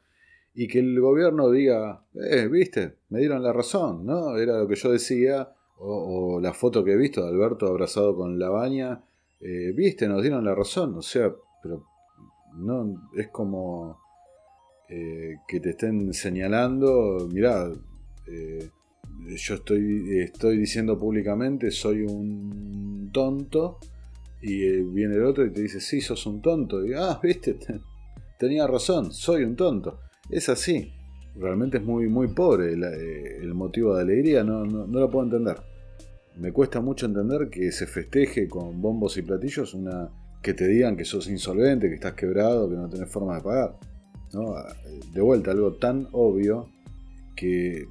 Y 0.58 0.68
que 0.68 0.80
el 0.80 1.00
gobierno 1.00 1.52
diga, 1.52 2.04
eh, 2.16 2.48
viste, 2.48 2.96
me 3.10 3.20
dieron 3.20 3.44
la 3.44 3.54
razón, 3.54 4.06
¿no? 4.06 4.36
Era 4.38 4.58
lo 4.58 4.68
que 4.68 4.76
yo 4.76 4.92
decía, 4.92 5.54
o, 5.78 6.40
la 6.42 6.54
foto 6.54 6.84
que 6.84 6.94
he 6.94 6.98
visto 6.98 7.22
de 7.22 7.30
Alberto 7.30 7.68
abrazado 7.68 8.16
con 8.16 8.40
la 8.40 8.50
baña, 8.50 9.04
eh, 9.40 9.72
viste, 9.76 10.08
nos 10.08 10.24
dieron 10.24 10.44
la 10.44 10.56
razón, 10.56 10.96
o 10.96 11.02
sea, 11.04 11.32
pero 11.62 11.86
no, 12.56 13.10
es 13.16 13.28
como 13.28 14.00
eh, 14.90 15.36
que 15.48 15.60
te 15.60 15.70
estén 15.70 16.12
señalando, 16.14 17.30
mirá, 17.32 17.72
yo 18.28 19.56
estoy, 19.56 20.20
estoy 20.20 20.58
diciendo 20.58 20.98
públicamente 20.98 21.72
soy 21.72 22.02
un 22.02 23.10
tonto 23.14 23.80
y 24.42 24.64
eh, 24.64 24.84
viene 24.84 25.16
el 25.16 25.26
otro 25.26 25.46
y 25.46 25.52
te 25.52 25.62
dice, 25.62 25.80
sí, 25.80 26.02
sos 26.02 26.26
un 26.26 26.42
tonto. 26.42 26.86
Y, 26.86 26.94
ah, 26.94 27.20
viste, 27.22 27.58
tenía 28.40 28.68
razón, 28.68 29.12
soy 29.12 29.44
un 29.44 29.56
tonto. 29.56 30.00
Es 30.30 30.50
así. 30.50 30.94
Realmente 31.36 31.78
es 31.78 31.84
muy, 31.84 32.08
muy 32.08 32.30
pobre 32.30 32.74
eh, 32.74 33.38
el, 33.42 33.54
motivo 33.54 33.96
de 33.96 34.02
alegría, 34.02 34.44
no, 34.44 34.66
no, 34.66 34.88
lo 34.88 35.10
puedo 35.10 35.26
entender. 35.26 35.58
Me 36.36 36.52
cuesta 36.52 36.82
mucho 36.82 37.06
entender 37.06 37.50
que 37.50 37.72
se 37.72 37.86
festeje 37.88 38.48
con 38.48 38.82
bombos 38.82 39.18
y 39.18 39.22
platillos 39.22 39.74
una 39.74 40.10
que 40.42 40.54
te 40.54 40.68
digan 40.68 40.96
que 40.96 41.06
sos 41.06 41.28
insolvente, 41.30 41.90
que 41.90 41.96
estás 41.96 42.14
quebrado, 42.14 42.70
que 42.70 42.76
no 42.76 42.90
tenés 42.90 43.10
forma 43.10 43.36
de 43.36 43.42
pagar. 43.42 43.76
De 45.14 45.22
vuelta, 45.22 45.52
algo 45.52 45.74
tan 45.74 46.08
obvio 46.12 46.68
que 47.36 47.86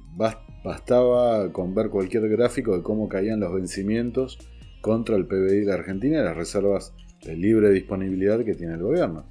bastaba 0.63 1.51
con 1.51 1.73
ver 1.73 1.89
cualquier 1.89 2.27
gráfico 2.29 2.75
de 2.75 2.83
cómo 2.83 3.07
caían 3.07 3.39
los 3.39 3.53
vencimientos 3.53 4.37
contra 4.81 5.15
el 5.15 5.25
PBI 5.25 5.65
de 5.65 5.73
Argentina 5.73 6.19
y 6.19 6.23
las 6.23 6.35
reservas 6.35 6.93
de 7.25 7.35
libre 7.35 7.71
disponibilidad 7.71 8.43
que 8.43 8.55
tiene 8.55 8.73
el 8.73 8.81
gobierno. 8.81 9.25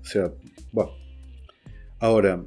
O 0.00 0.04
sea, 0.04 0.32
bueno. 0.72 1.05
Ahora, 1.98 2.44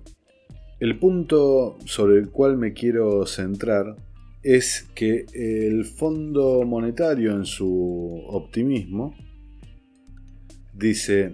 el 0.79 0.99
punto 0.99 1.77
sobre 1.85 2.19
el 2.19 2.29
cual 2.29 2.57
me 2.57 2.73
quiero 2.73 3.25
centrar 3.25 3.95
es 4.43 4.89
que 4.95 5.25
el 5.33 5.85
Fondo 5.85 6.63
Monetario 6.65 7.31
en 7.31 7.45
su 7.45 8.23
optimismo 8.27 9.15
dice, 10.73 11.33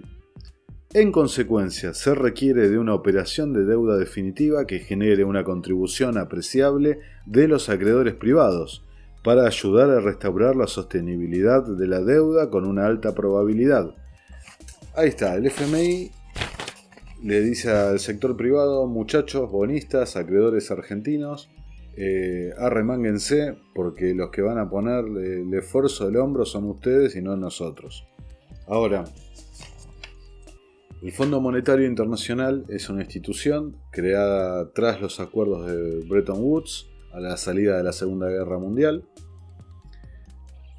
en 0.94 1.12
consecuencia, 1.12 1.92
se 1.94 2.14
requiere 2.14 2.68
de 2.68 2.78
una 2.78 2.94
operación 2.94 3.52
de 3.52 3.64
deuda 3.64 3.98
definitiva 3.98 4.66
que 4.66 4.80
genere 4.80 5.24
una 5.24 5.44
contribución 5.44 6.16
apreciable 6.16 7.00
de 7.26 7.48
los 7.48 7.68
acreedores 7.68 8.14
privados 8.14 8.82
para 9.22 9.46
ayudar 9.46 9.90
a 9.90 10.00
restaurar 10.00 10.56
la 10.56 10.66
sostenibilidad 10.66 11.64
de 11.66 11.86
la 11.86 12.00
deuda 12.00 12.48
con 12.48 12.64
una 12.64 12.86
alta 12.86 13.14
probabilidad. 13.14 13.94
Ahí 14.94 15.08
está, 15.08 15.34
el 15.34 15.46
FMI 15.46 16.10
le 17.22 17.40
dice 17.40 17.70
al 17.70 17.98
sector 17.98 18.36
privado, 18.36 18.86
muchachos, 18.86 19.50
bonistas, 19.50 20.16
acreedores 20.16 20.70
argentinos, 20.70 21.50
eh, 21.96 22.50
arremánguense 22.58 23.56
porque 23.74 24.14
los 24.14 24.30
que 24.30 24.42
van 24.42 24.58
a 24.58 24.68
poner 24.68 25.04
el 25.04 25.52
esfuerzo 25.54 26.06
del 26.06 26.16
hombro 26.16 26.44
son 26.44 26.64
ustedes 26.64 27.16
y 27.16 27.22
no 27.22 27.36
nosotros. 27.36 28.06
Ahora, 28.66 29.04
el 31.02 31.12
Fondo 31.12 31.40
Monetario 31.40 31.86
Internacional 31.86 32.64
es 32.68 32.88
una 32.90 33.02
institución 33.02 33.76
creada 33.90 34.72
tras 34.72 35.00
los 35.00 35.20
acuerdos 35.20 35.66
de 35.66 36.06
Bretton 36.06 36.38
Woods 36.40 36.88
a 37.12 37.20
la 37.20 37.36
salida 37.36 37.76
de 37.76 37.84
la 37.84 37.92
Segunda 37.92 38.28
Guerra 38.28 38.58
Mundial, 38.58 39.04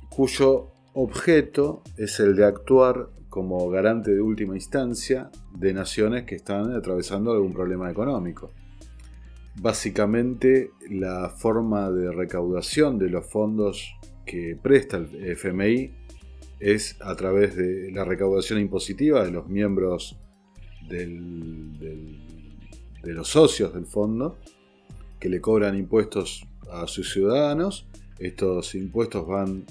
cuyo 0.09 0.71
objeto 0.93 1.81
es 1.97 2.19
el 2.19 2.35
de 2.35 2.45
actuar 2.45 3.09
como 3.29 3.69
garante 3.69 4.11
de 4.11 4.21
última 4.21 4.55
instancia 4.55 5.29
de 5.53 5.73
naciones 5.73 6.23
que 6.25 6.35
están 6.35 6.73
atravesando 6.73 7.31
algún 7.31 7.53
problema 7.53 7.89
económico. 7.91 8.51
Básicamente 9.59 10.71
la 10.89 11.29
forma 11.29 11.89
de 11.91 12.11
recaudación 12.11 12.99
de 12.99 13.09
los 13.09 13.25
fondos 13.25 13.95
que 14.25 14.57
presta 14.61 14.97
el 14.97 15.31
FMI 15.31 15.91
es 16.59 16.97
a 17.01 17.15
través 17.15 17.55
de 17.55 17.91
la 17.91 18.03
recaudación 18.05 18.59
impositiva 18.59 19.23
de 19.23 19.31
los 19.31 19.47
miembros 19.47 20.17
de 20.89 21.07
los 23.03 23.27
socios 23.27 23.73
del 23.73 23.85
fondo, 23.85 24.37
que 25.19 25.29
le 25.29 25.41
cobran 25.41 25.77
impuestos 25.77 26.47
a 26.71 26.87
sus 26.87 27.11
ciudadanos. 27.11 27.87
Estos 28.19 28.75
impuestos 28.75 29.27
van 29.27 29.65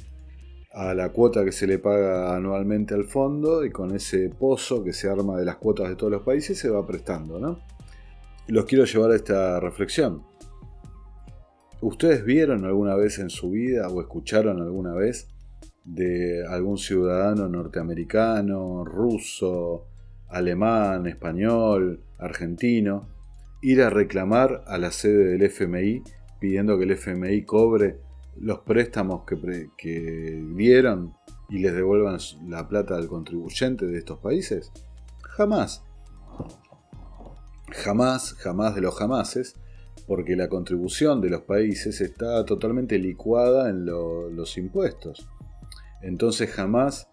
a 0.77 0.93
la 0.93 1.09
cuota 1.09 1.43
que 1.43 1.53
se 1.53 1.67
le 1.67 1.79
paga 1.79 2.37
anualmente 2.37 2.93
al 2.93 3.07
fondo 3.07 3.65
y 3.65 3.71
con 3.71 3.97
ese 3.97 4.29
pozo 4.29 4.85
que 4.85 4.93
se 4.93 5.09
arma 5.09 5.39
de 5.39 5.47
las 5.47 5.57
cuotas 5.57 5.89
de 5.89 5.97
todos 5.97 6.13
los 6.13 6.23
países 6.23 6.59
se 6.59 6.69
va 6.69 6.87
prestando. 6.87 7.41
¿no? 7.41 7.61
Los 8.49 8.67
quiero 8.67 8.85
llevar 8.85 9.13
a 9.13 9.17
esta 9.17 9.59
reflexión. 9.59 10.23
¿Ustedes 11.81 12.27
vieron 12.27 12.67
alguna 12.67 12.95
vez 12.95 13.19
en 13.19 13.31
su 13.31 13.53
vida 13.53 13.89
o 13.89 14.03
escucharon 14.03 14.61
alguna 14.61 14.93
vez 14.93 15.29
de 15.83 16.47
algún 16.47 16.77
ciudadano 16.77 17.49
norteamericano, 17.49 18.85
ruso, 18.85 19.87
alemán, 20.29 21.07
español, 21.07 22.05
argentino, 22.19 23.09
ir 23.63 23.81
a 23.81 23.89
reclamar 23.89 24.63
a 24.67 24.77
la 24.77 24.91
sede 24.91 25.25
del 25.25 25.43
FMI 25.43 26.03
pidiendo 26.39 26.77
que 26.77 26.85
el 26.85 26.91
FMI 26.91 27.45
cobre 27.47 28.06
los 28.41 28.61
préstamos 28.61 29.23
que, 29.25 30.43
dieron 30.55 31.15
y 31.49 31.59
les 31.59 31.75
devuelvan 31.75 32.19
la 32.49 32.69
plata 32.69 32.97
al 32.97 33.09
contribuyente 33.09 33.87
de 33.87 33.99
estos 33.99 34.19
países? 34.19 34.73
Jamás. 35.23 35.83
Jamás, 37.71 38.35
jamás 38.35 38.75
de 38.75 38.81
los 38.81 38.97
jamases, 38.97 39.57
porque 40.07 40.37
la 40.37 40.49
contribución 40.49 41.21
de 41.21 41.31
los 41.31 41.43
países 41.43 42.01
está 42.01 42.45
totalmente 42.45 42.99
licuada 42.99 43.69
en 43.71 43.87
los 43.87 44.57
impuestos. 44.57 45.29
Entonces 46.03 46.51
jamás 46.51 47.09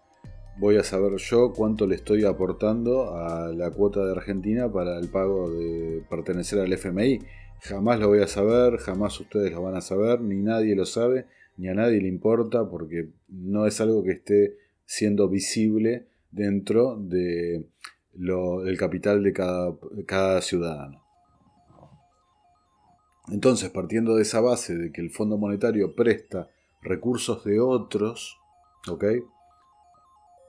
voy 0.56 0.76
a 0.76 0.84
saber 0.84 1.16
yo 1.16 1.52
cuánto 1.52 1.86
le 1.86 1.96
estoy 1.96 2.24
aportando 2.24 3.16
a 3.16 3.48
la 3.48 3.70
cuota 3.70 4.04
de 4.04 4.12
Argentina 4.12 4.70
para 4.72 4.98
el 4.98 5.08
pago 5.08 5.50
de 5.50 6.02
pertenecer 6.08 6.60
al 6.60 6.72
FMI. 6.72 7.20
Jamás 7.60 7.98
lo 7.98 8.08
voy 8.08 8.20
a 8.20 8.26
saber, 8.26 8.78
jamás 8.78 9.18
ustedes 9.20 9.52
lo 9.52 9.62
van 9.62 9.76
a 9.76 9.80
saber, 9.80 10.20
ni 10.20 10.42
nadie 10.42 10.76
lo 10.76 10.84
sabe, 10.84 11.26
ni 11.56 11.68
a 11.68 11.74
nadie 11.74 12.00
le 12.00 12.08
importa, 12.08 12.68
porque 12.68 13.08
no 13.28 13.66
es 13.66 13.80
algo 13.80 14.02
que 14.02 14.12
esté 14.12 14.56
siendo 14.84 15.28
visible 15.28 16.06
dentro 16.30 16.96
de 16.96 17.64
del 18.16 18.78
capital 18.78 19.24
de 19.24 19.32
cada, 19.32 19.74
cada 20.06 20.40
ciudadano. 20.40 21.02
Entonces, 23.32 23.70
partiendo 23.70 24.14
de 24.14 24.22
esa 24.22 24.40
base 24.40 24.76
de 24.76 24.92
que 24.92 25.00
el 25.00 25.10
Fondo 25.10 25.36
Monetario 25.36 25.96
presta 25.96 26.48
recursos 26.82 27.42
de 27.44 27.58
otros, 27.58 28.38
¿ok? 28.88 29.04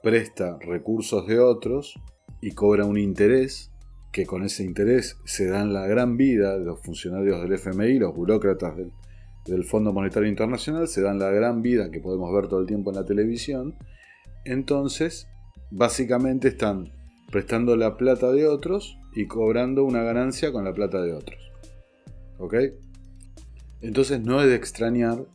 Presta 0.02 0.58
recursos 0.60 1.26
de 1.26 1.40
otros 1.40 1.94
y 2.40 2.52
cobra 2.52 2.84
un 2.84 2.98
interés, 2.98 3.72
que 4.12 4.26
con 4.26 4.44
ese 4.44 4.64
interés 4.64 5.18
se 5.24 5.46
dan 5.46 5.72
la 5.72 5.86
gran 5.86 6.16
vida 6.16 6.56
los 6.56 6.80
funcionarios 6.82 7.42
del 7.42 7.52
FMI, 7.52 7.98
los 7.98 8.14
burócratas 8.14 8.76
del, 8.76 8.92
del 9.44 9.64
Fondo 9.64 9.92
Monetario 9.92 10.28
Internacional, 10.28 10.88
se 10.88 11.02
dan 11.02 11.18
la 11.18 11.30
gran 11.30 11.62
vida 11.62 11.90
que 11.90 12.00
podemos 12.00 12.32
ver 12.34 12.48
todo 12.48 12.60
el 12.60 12.66
tiempo 12.66 12.90
en 12.90 12.96
la 12.96 13.04
televisión. 13.04 13.74
Entonces, 14.44 15.28
básicamente 15.70 16.48
están 16.48 16.92
prestando 17.30 17.76
la 17.76 17.96
plata 17.96 18.30
de 18.32 18.46
otros 18.46 18.98
y 19.14 19.26
cobrando 19.26 19.84
una 19.84 20.02
ganancia 20.02 20.52
con 20.52 20.64
la 20.64 20.72
plata 20.72 21.02
de 21.02 21.12
otros. 21.12 21.38
¿Ok? 22.38 22.54
Entonces 23.80 24.20
no 24.20 24.40
es 24.40 24.48
de 24.48 24.54
extrañar 24.54 25.26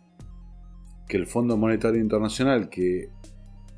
que 1.07 1.17
el 1.17 1.27
Fondo 1.27 1.57
Monetario 1.57 1.99
Internacional, 1.99 2.69
que 2.69 3.09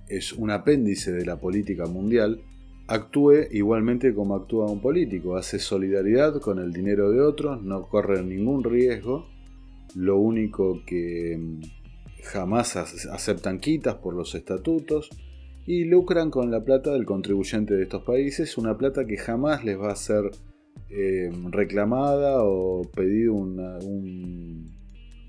es 0.08 0.34
un 0.34 0.52
apéndice 0.52 1.12
de 1.12 1.26
la 1.26 1.40
política 1.40 1.86
mundial, 1.86 2.42
actúe 2.88 3.48
igualmente 3.52 4.14
como 4.14 4.36
actúa 4.36 4.70
un 4.70 4.82
político, 4.82 5.36
hace 5.36 5.60
solidaridad 5.60 6.40
con 6.42 6.60
el 6.60 6.74
dinero 6.74 7.12
de 7.12 7.22
otros, 7.22 7.62
no 7.64 7.88
corre 7.88 8.24
ningún 8.24 8.64
riesgo, 8.64 9.28
lo 9.96 10.18
único 10.18 10.82
que 10.86 11.38
mm, 11.40 11.62
jamás 12.24 12.76
aceptan 12.76 13.60
quitas 13.60 13.96
por 13.96 14.14
los 14.16 14.36
estatutos 14.36 15.10
y 15.66 15.86
lucran 15.86 16.30
con 16.30 16.52
la 16.52 16.64
plata 16.64 16.92
del 16.92 17.06
contribuyente 17.06 17.76
de 17.76 17.84
estos 17.84 18.04
países, 18.04 18.58
una 18.58 18.78
plata 18.78 19.06
que 19.06 19.18
jamás 19.18 19.64
les 19.64 19.80
va 19.80 19.92
a 19.92 19.96
ser 19.96 20.32
eh, 20.90 21.32
reclamada 21.50 22.44
o 22.44 22.82
pedido 22.94 23.34
una, 23.34 23.80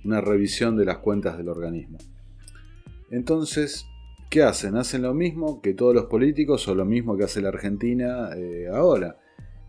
una 0.04 0.20
revisión 0.20 0.76
de 0.76 0.84
las 0.84 0.98
cuentas 0.98 1.38
del 1.38 1.48
organismo. 1.48 1.98
Entonces, 3.10 3.86
¿qué 4.34 4.42
hacen? 4.42 4.76
Hacen 4.76 5.02
lo 5.02 5.14
mismo 5.14 5.62
que 5.62 5.74
todos 5.74 5.94
los 5.94 6.06
políticos 6.06 6.66
o 6.66 6.74
lo 6.74 6.84
mismo 6.84 7.16
que 7.16 7.22
hace 7.22 7.40
la 7.40 7.50
Argentina 7.50 8.30
eh, 8.36 8.66
ahora. 8.66 9.16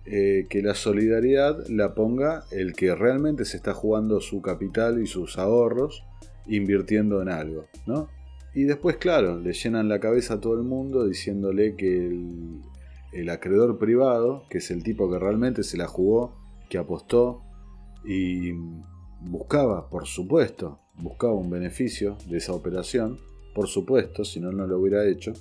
Eh, 0.07 0.47
que 0.49 0.63
la 0.63 0.73
solidaridad 0.73 1.67
la 1.67 1.93
ponga 1.93 2.45
el 2.51 2.73
que 2.73 2.95
realmente 2.95 3.45
se 3.45 3.57
está 3.57 3.75
jugando 3.75 4.21
su 4.21 4.41
capital 4.41 4.99
y 5.01 5.05
sus 5.05 5.37
ahorros 5.37 6.03
invirtiendo 6.47 7.21
en 7.21 7.29
algo, 7.29 7.65
¿no? 7.85 8.09
Y 8.55 8.63
después, 8.63 8.97
claro, 8.97 9.39
le 9.39 9.53
llenan 9.53 9.87
la 9.87 9.99
cabeza 9.99 10.35
a 10.35 10.41
todo 10.41 10.55
el 10.55 10.63
mundo 10.63 11.05
diciéndole 11.05 11.75
que 11.75 12.07
el, 12.07 12.61
el 13.13 13.29
acreedor 13.29 13.77
privado, 13.77 14.45
que 14.49 14.57
es 14.57 14.71
el 14.71 14.81
tipo 14.81 15.11
que 15.11 15.19
realmente 15.19 15.61
se 15.61 15.77
la 15.77 15.87
jugó, 15.87 16.35
que 16.69 16.79
apostó 16.79 17.43
y 18.03 18.51
buscaba, 19.21 19.91
por 19.91 20.07
supuesto, 20.07 20.79
buscaba 20.95 21.33
un 21.33 21.51
beneficio 21.51 22.17
de 22.27 22.37
esa 22.37 22.53
operación, 22.53 23.17
por 23.55 23.67
supuesto, 23.67 24.25
si 24.25 24.41
no, 24.41 24.51
no 24.51 24.67
lo 24.67 24.77
hubiera 24.77 25.07
hecho. 25.07 25.31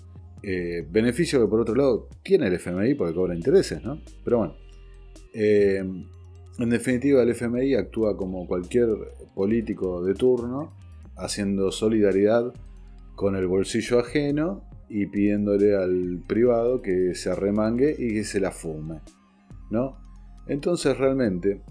Eh, 0.41 0.87
beneficio 0.89 1.41
que 1.41 1.49
por 1.49 1.61
otro 1.61 1.75
lado 1.75 2.09
tiene 2.23 2.47
el 2.47 2.55
FMI 2.55 2.95
porque 2.95 3.15
cobra 3.15 3.35
intereses, 3.35 3.83
¿no? 3.83 4.01
Pero 4.23 4.39
bueno, 4.39 4.55
eh, 5.35 5.83
en 6.59 6.71
definitiva 6.71 7.23
el 7.23 7.31
FMI 7.31 7.75
actúa 7.75 8.17
como 8.17 8.47
cualquier 8.47 8.89
político 9.35 10.05
de 10.05 10.15
turno, 10.15 10.73
haciendo 11.17 11.73
solidaridad 11.73 12.55
con 13.17 13.35
el 13.35 13.49
bolsillo 13.49 13.99
ajeno 13.99 14.63
y 14.89 15.07
pidiéndole 15.07 15.77
al 15.77 16.23
privado 16.27 16.83
que 16.83 17.17
se 17.17 17.31
arremangue 17.31 17.97
y 17.99 18.15
que 18.15 18.25
se 18.25 18.39
la 18.39 18.53
fume, 18.53 19.01
¿no? 19.71 19.97
Entonces 20.47 20.97
realmente 20.97 21.63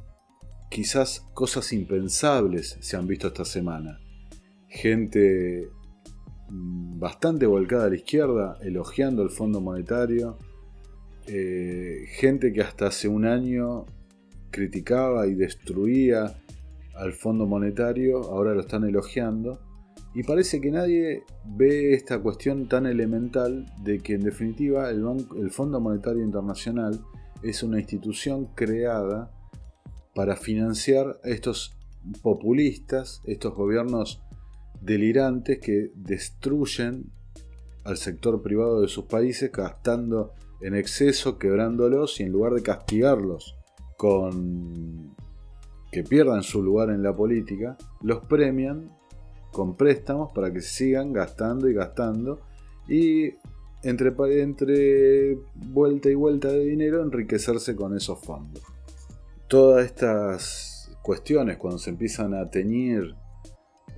quizás 0.69 1.21
cosas 1.33 1.71
impensables 1.71 2.77
se 2.81 2.97
han 2.97 3.07
visto 3.07 3.27
esta 3.27 3.45
semana. 3.45 3.99
Gente 4.67 5.69
bastante 6.53 7.45
volcada 7.45 7.85
a 7.85 7.89
la 7.89 7.95
izquierda, 7.95 8.57
elogiando 8.61 9.23
el 9.23 9.29
Fondo 9.29 9.59
Monetario. 9.61 10.37
Eh, 11.27 12.05
gente 12.15 12.53
que 12.53 12.61
hasta 12.61 12.87
hace 12.87 13.07
un 13.07 13.25
año 13.25 13.85
criticaba 14.51 15.27
y 15.27 15.33
destruía 15.33 16.35
al 16.95 17.13
Fondo 17.13 17.45
Monetario, 17.45 18.23
ahora 18.23 18.53
lo 18.53 18.61
están 18.61 18.83
elogiando. 18.83 19.59
Y 20.15 20.23
parece 20.23 20.61
que 20.61 20.69
nadie 20.69 21.23
ve 21.43 21.93
esta 21.93 22.19
cuestión 22.19 22.67
tan 22.67 22.85
elemental 22.85 23.65
de 23.83 23.99
que 23.99 24.13
en 24.13 24.23
definitiva 24.23 24.89
el, 24.89 25.03
el 25.37 25.51
Fondo 25.51 25.79
Monetario 25.79 26.23
Internacional 26.23 27.01
es 27.41 27.63
una 27.63 27.79
institución 27.79 28.45
creada 28.53 29.31
para 30.13 30.35
financiar 30.35 31.19
estos 31.23 31.75
populistas, 32.21 33.21
estos 33.25 33.55
gobiernos 33.55 34.22
delirantes 34.83 35.59
que 35.59 35.91
destruyen 35.95 37.11
al 37.83 37.97
sector 37.97 38.41
privado 38.41 38.81
de 38.81 38.87
sus 38.87 39.05
países 39.05 39.51
gastando 39.51 40.33
en 40.61 40.75
exceso, 40.75 41.37
quebrándolos 41.37 42.19
y 42.19 42.23
en 42.23 42.31
lugar 42.31 42.53
de 42.53 42.63
castigarlos 42.63 43.55
con 43.97 45.15
que 45.91 46.03
pierdan 46.03 46.41
su 46.41 46.63
lugar 46.63 46.89
en 46.89 47.03
la 47.03 47.15
política, 47.15 47.77
los 48.01 48.25
premian 48.25 48.91
con 49.51 49.75
préstamos 49.75 50.31
para 50.33 50.51
que 50.51 50.61
sigan 50.61 51.13
gastando 51.13 51.69
y 51.69 51.73
gastando 51.73 52.41
y 52.87 53.35
entre, 53.83 54.13
entre 54.41 55.37
vuelta 55.53 56.09
y 56.09 56.15
vuelta 56.15 56.47
de 56.47 56.65
dinero 56.65 57.03
enriquecerse 57.03 57.75
con 57.75 57.95
esos 57.95 58.19
fondos. 58.19 58.63
Todas 59.47 59.85
estas 59.85 60.91
cuestiones, 61.03 61.57
cuando 61.57 61.77
se 61.77 61.91
empiezan 61.91 62.33
a 62.33 62.49
teñir 62.49 63.15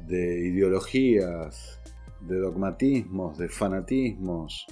de 0.07 0.47
ideologías, 0.47 1.81
de 2.21 2.37
dogmatismos, 2.37 3.37
de 3.37 3.49
fanatismos, 3.49 4.65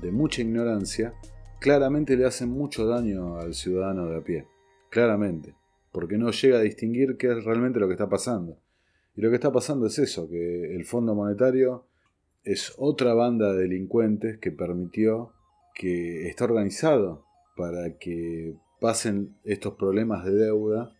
de 0.00 0.12
mucha 0.12 0.42
ignorancia, 0.42 1.14
claramente 1.60 2.16
le 2.16 2.26
hacen 2.26 2.50
mucho 2.50 2.86
daño 2.86 3.38
al 3.38 3.54
ciudadano 3.54 4.06
de 4.06 4.16
a 4.16 4.22
pie. 4.22 4.46
Claramente. 4.90 5.54
Porque 5.92 6.18
no 6.18 6.30
llega 6.30 6.58
a 6.58 6.62
distinguir 6.62 7.16
qué 7.16 7.32
es 7.32 7.44
realmente 7.44 7.80
lo 7.80 7.86
que 7.86 7.94
está 7.94 8.08
pasando. 8.08 8.58
Y 9.14 9.22
lo 9.22 9.30
que 9.30 9.36
está 9.36 9.50
pasando 9.50 9.86
es 9.86 9.98
eso, 9.98 10.28
que 10.28 10.74
el 10.74 10.84
Fondo 10.84 11.14
Monetario 11.14 11.86
es 12.44 12.74
otra 12.76 13.14
banda 13.14 13.52
de 13.52 13.62
delincuentes 13.62 14.38
que 14.38 14.52
permitió 14.52 15.32
que 15.74 16.28
está 16.28 16.44
organizado 16.44 17.24
para 17.56 17.96
que 17.98 18.54
pasen 18.80 19.36
estos 19.44 19.74
problemas 19.74 20.24
de 20.24 20.32
deuda 20.32 20.95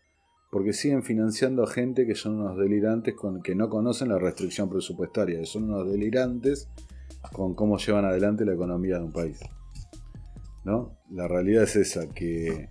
porque 0.56 0.72
siguen 0.72 1.02
financiando 1.02 1.64
a 1.64 1.66
gente 1.66 2.06
que 2.06 2.14
son 2.14 2.40
unos 2.40 2.56
delirantes 2.56 3.14
que 3.44 3.54
no 3.54 3.68
conocen 3.68 4.08
la 4.08 4.18
restricción 4.18 4.70
presupuestaria, 4.70 5.38
que 5.38 5.44
son 5.44 5.64
unos 5.64 5.86
delirantes 5.86 6.70
con 7.34 7.52
cómo 7.52 7.76
llevan 7.76 8.06
adelante 8.06 8.46
la 8.46 8.54
economía 8.54 8.96
de 8.96 9.04
un 9.04 9.12
país. 9.12 9.38
¿No? 10.64 10.96
La 11.10 11.28
realidad 11.28 11.64
es 11.64 11.76
esa, 11.76 12.08
que 12.08 12.70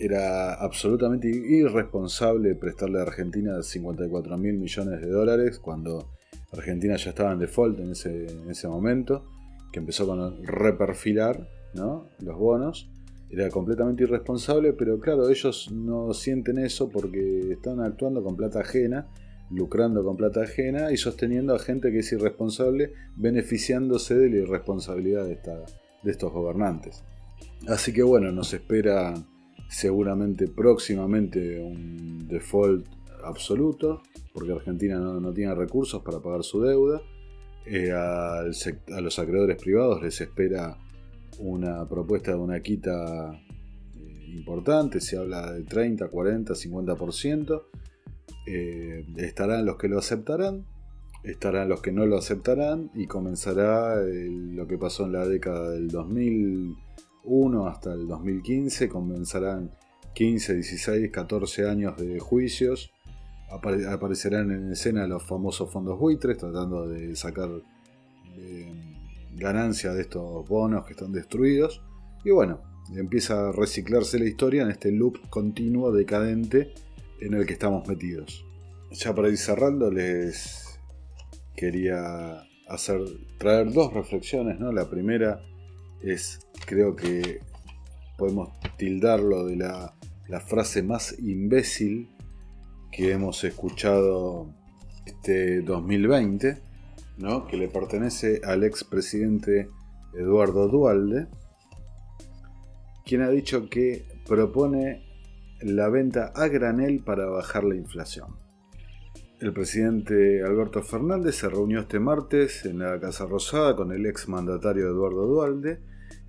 era 0.00 0.54
absolutamente 0.54 1.28
irresponsable 1.28 2.56
prestarle 2.56 2.98
a 2.98 3.02
Argentina 3.02 3.62
54 3.62 4.36
mil 4.36 4.58
millones 4.58 5.00
de 5.00 5.08
dólares 5.08 5.60
cuando 5.60 6.10
Argentina 6.52 6.96
ya 6.96 7.10
estaba 7.10 7.30
en 7.30 7.38
default 7.38 7.78
en 7.78 7.92
ese, 7.92 8.26
en 8.26 8.50
ese 8.50 8.66
momento, 8.66 9.24
que 9.70 9.78
empezó 9.78 10.08
con 10.08 10.42
reperfilar 10.42 11.46
¿no? 11.74 12.08
los 12.18 12.36
bonos 12.36 12.90
era 13.34 13.50
completamente 13.50 14.04
irresponsable, 14.04 14.72
pero 14.72 14.98
claro, 15.00 15.28
ellos 15.28 15.70
no 15.72 16.12
sienten 16.14 16.58
eso 16.58 16.88
porque 16.88 17.52
están 17.52 17.80
actuando 17.80 18.22
con 18.22 18.36
plata 18.36 18.60
ajena, 18.60 19.08
lucrando 19.50 20.04
con 20.04 20.16
plata 20.16 20.42
ajena 20.42 20.92
y 20.92 20.96
sosteniendo 20.96 21.54
a 21.54 21.58
gente 21.58 21.90
que 21.90 21.98
es 21.98 22.12
irresponsable, 22.12 22.92
beneficiándose 23.16 24.14
de 24.14 24.30
la 24.30 24.36
irresponsabilidad 24.36 25.24
de, 25.26 25.38
de 26.02 26.10
estos 26.10 26.32
gobernantes. 26.32 27.02
Así 27.66 27.92
que 27.92 28.02
bueno, 28.02 28.30
nos 28.30 28.52
espera 28.52 29.14
seguramente 29.68 30.46
próximamente 30.48 31.60
un 31.60 32.28
default 32.28 32.86
absoluto, 33.24 34.02
porque 34.32 34.52
Argentina 34.52 34.98
no, 34.98 35.32
tiene 35.32 35.54
recursos 35.54 36.02
para 36.02 36.20
pagar 36.20 36.44
su 36.44 36.60
deuda. 36.62 37.00
Eh, 37.66 37.90
a 37.90 38.42
los 39.00 39.18
acreedores 39.18 39.56
privados 39.56 40.02
les 40.02 40.20
espera 40.20 40.76
una 41.38 41.88
propuesta 41.88 42.32
de 42.32 42.38
una 42.38 42.60
quita 42.60 43.32
eh, 43.32 44.26
importante, 44.34 45.00
se 45.00 45.16
habla 45.16 45.52
de 45.52 45.62
30, 45.62 46.08
40, 46.08 46.54
50%. 46.54 47.62
estarán 49.16 49.64
los 49.64 49.76
que 49.76 49.88
lo 49.88 49.98
aceptarán, 49.98 50.64
estarán 51.22 51.68
los 51.68 51.80
que 51.80 51.92
no 51.92 52.06
lo 52.06 52.18
aceptarán 52.18 52.90
y 52.94 53.06
comenzará 53.06 53.96
lo 53.96 54.66
que 54.66 54.78
pasó 54.78 55.06
en 55.06 55.12
la 55.12 55.26
década 55.26 55.70
del 55.70 55.88
2001 55.88 57.66
hasta 57.66 57.94
el 57.94 58.06
2015, 58.06 58.88
comenzarán 58.88 59.70
15, 60.14 60.54
16, 60.54 61.10
14 61.10 61.68
años 61.68 61.96
de 61.96 62.20
juicios, 62.20 62.92
aparecerán 63.50 64.50
en 64.50 64.72
escena 64.72 65.06
los 65.06 65.22
famosos 65.22 65.70
fondos 65.70 65.98
buitres 65.98 66.38
tratando 66.38 66.86
de 66.88 67.16
sacar... 67.16 67.50
Eh, 68.36 68.93
ganancia 69.36 69.92
de 69.92 70.02
estos 70.02 70.48
bonos 70.48 70.84
que 70.84 70.92
están 70.92 71.12
destruidos. 71.12 71.82
Y 72.24 72.30
bueno, 72.30 72.62
empieza 72.96 73.48
a 73.48 73.52
reciclarse 73.52 74.18
la 74.18 74.26
historia 74.26 74.62
en 74.62 74.70
este 74.70 74.90
loop 74.90 75.28
continuo 75.28 75.92
decadente 75.92 76.72
en 77.20 77.34
el 77.34 77.46
que 77.46 77.54
estamos 77.54 77.86
metidos. 77.88 78.44
Ya 78.92 79.14
para 79.14 79.28
ir 79.28 79.38
cerrando 79.38 79.90
les 79.90 80.78
quería 81.56 82.42
hacer 82.68 83.00
traer 83.38 83.72
dos 83.72 83.92
reflexiones, 83.92 84.58
¿no? 84.58 84.72
La 84.72 84.88
primera 84.88 85.40
es 86.02 86.40
creo 86.66 86.94
que 86.94 87.40
podemos 88.16 88.50
tildarlo 88.76 89.44
de 89.46 89.56
la, 89.56 89.94
la 90.28 90.40
frase 90.40 90.82
más 90.82 91.16
imbécil 91.18 92.10
que 92.92 93.12
hemos 93.12 93.42
escuchado 93.44 94.54
este 95.06 95.62
2020 95.62 96.63
que 97.48 97.56
le 97.56 97.68
pertenece 97.68 98.40
al 98.44 98.64
expresidente 98.64 99.68
Eduardo 100.14 100.68
Dualde, 100.68 101.28
quien 103.04 103.22
ha 103.22 103.30
dicho 103.30 103.68
que 103.68 104.04
propone 104.26 105.04
la 105.60 105.88
venta 105.88 106.32
a 106.34 106.48
granel 106.48 107.02
para 107.04 107.26
bajar 107.26 107.64
la 107.64 107.76
inflación. 107.76 108.36
El 109.40 109.52
presidente 109.52 110.42
Alberto 110.42 110.82
Fernández 110.82 111.36
se 111.36 111.48
reunió 111.48 111.80
este 111.80 112.00
martes 112.00 112.64
en 112.64 112.78
la 112.80 112.98
Casa 112.98 113.26
Rosada 113.26 113.76
con 113.76 113.92
el 113.92 114.06
ex 114.06 114.28
mandatario 114.28 114.88
Eduardo 114.88 115.26
Dualde, 115.26 115.80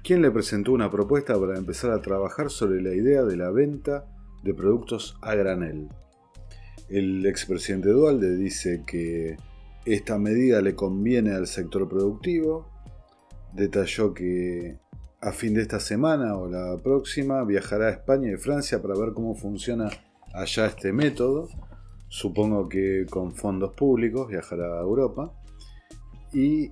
quien 0.03 0.21
le 0.21 0.31
presentó 0.31 0.71
una 0.71 0.91
propuesta 0.91 1.39
para 1.39 1.57
empezar 1.57 1.91
a 1.91 2.01
trabajar 2.01 2.49
sobre 2.49 2.81
la 2.81 2.93
idea 2.93 3.23
de 3.23 3.37
la 3.37 3.49
venta 3.49 4.05
de 4.43 4.53
productos 4.53 5.17
a 5.21 5.33
granel. 5.33 5.87
El 6.89 7.25
expresidente 7.25 7.89
Dualde 7.89 8.35
dice 8.35 8.83
que 8.85 9.37
esta 9.85 10.17
medida 10.17 10.61
le 10.61 10.75
conviene 10.75 11.33
al 11.33 11.47
sector 11.47 11.87
productivo. 11.87 12.67
Detalló 13.53 14.13
que 14.13 14.79
a 15.21 15.31
fin 15.31 15.53
de 15.53 15.61
esta 15.61 15.79
semana 15.79 16.37
o 16.37 16.47
la 16.47 16.77
próxima 16.83 17.43
viajará 17.43 17.87
a 17.87 17.91
España 17.91 18.31
y 18.31 18.37
Francia 18.37 18.81
para 18.81 18.97
ver 18.99 19.13
cómo 19.13 19.35
funciona 19.35 19.89
allá 20.33 20.65
este 20.65 20.91
método. 20.91 21.47
Supongo 22.09 22.67
que 22.67 23.05
con 23.09 23.33
fondos 23.33 23.73
públicos 23.73 24.27
viajará 24.27 24.77
a 24.77 24.81
Europa. 24.81 25.33
Y 26.33 26.71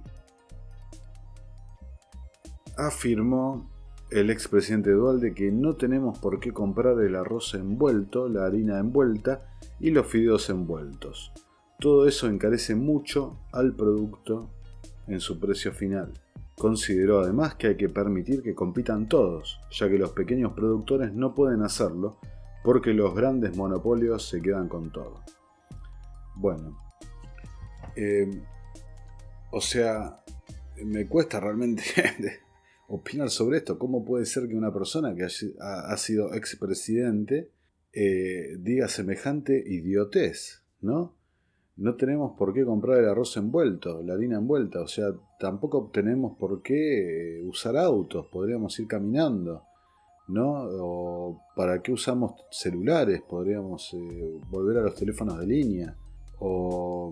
afirmó 2.77 3.69
el 4.11 4.29
expresidente 4.29 4.91
Dualde 4.91 5.33
que 5.33 5.51
no 5.51 5.75
tenemos 5.75 6.19
por 6.19 6.39
qué 6.39 6.51
comprar 6.51 6.99
el 6.99 7.15
arroz 7.15 7.53
envuelto, 7.53 8.27
la 8.27 8.45
harina 8.45 8.79
envuelta 8.79 9.45
y 9.79 9.91
los 9.91 10.07
fideos 10.07 10.49
envueltos. 10.49 11.31
Todo 11.83 12.07
eso 12.07 12.29
encarece 12.29 12.75
mucho 12.75 13.41
al 13.51 13.75
producto 13.75 14.49
en 15.05 15.19
su 15.19 15.37
precio 15.37 15.73
final. 15.73 16.13
Consideró 16.55 17.19
además 17.19 17.55
que 17.55 17.67
hay 17.67 17.75
que 17.75 17.89
permitir 17.89 18.41
que 18.41 18.55
compitan 18.55 19.09
todos, 19.09 19.59
ya 19.69 19.89
que 19.89 19.97
los 19.97 20.11
pequeños 20.11 20.53
productores 20.53 21.11
no 21.11 21.35
pueden 21.35 21.61
hacerlo 21.61 22.19
porque 22.63 22.93
los 22.93 23.13
grandes 23.13 23.57
monopolios 23.57 24.29
se 24.29 24.41
quedan 24.41 24.69
con 24.69 24.93
todo. 24.93 25.25
Bueno, 26.35 26.79
eh, 27.97 28.31
o 29.51 29.59
sea, 29.59 30.23
me 30.85 31.05
cuesta 31.05 31.41
realmente 31.41 31.83
opinar 32.87 33.29
sobre 33.29 33.57
esto. 33.57 33.77
¿Cómo 33.77 34.05
puede 34.05 34.25
ser 34.25 34.47
que 34.47 34.55
una 34.55 34.73
persona 34.73 35.13
que 35.13 35.25
ha, 35.25 35.97
sido 35.97 36.33
expresidente 36.33 37.51
eh, 37.91 38.55
diga 38.57 38.87
semejante 38.87 39.61
idiotez? 39.67 40.63
¿No? 40.79 41.21
No 41.75 41.95
tenemos 41.95 42.37
por 42.37 42.53
qué 42.53 42.63
comprar 42.63 42.99
el 42.99 43.09
arroz 43.09 43.35
envuelto, 43.37 44.03
la 44.03 44.13
harina 44.13 44.37
envuelta, 44.37 44.81
o 44.81 44.87
sea, 44.87 45.07
tampoco 45.39 45.89
tenemos 45.91 46.37
por 46.37 46.61
qué 46.61 47.39
eh, 47.39 47.43
usar 47.43 47.77
autos, 47.77 48.27
podríamos 48.31 48.79
ir 48.79 48.87
caminando, 48.87 49.63
¿no? 50.27 50.65
O 50.65 51.41
para 51.55 51.81
qué 51.81 51.91
usamos 51.91 52.33
celulares, 52.51 53.23
podríamos 53.27 53.91
eh, 53.95 54.39
volver 54.51 54.77
a 54.77 54.81
los 54.81 54.93
teléfonos 54.93 55.39
de 55.39 55.47
línea, 55.47 55.97
o 56.39 57.11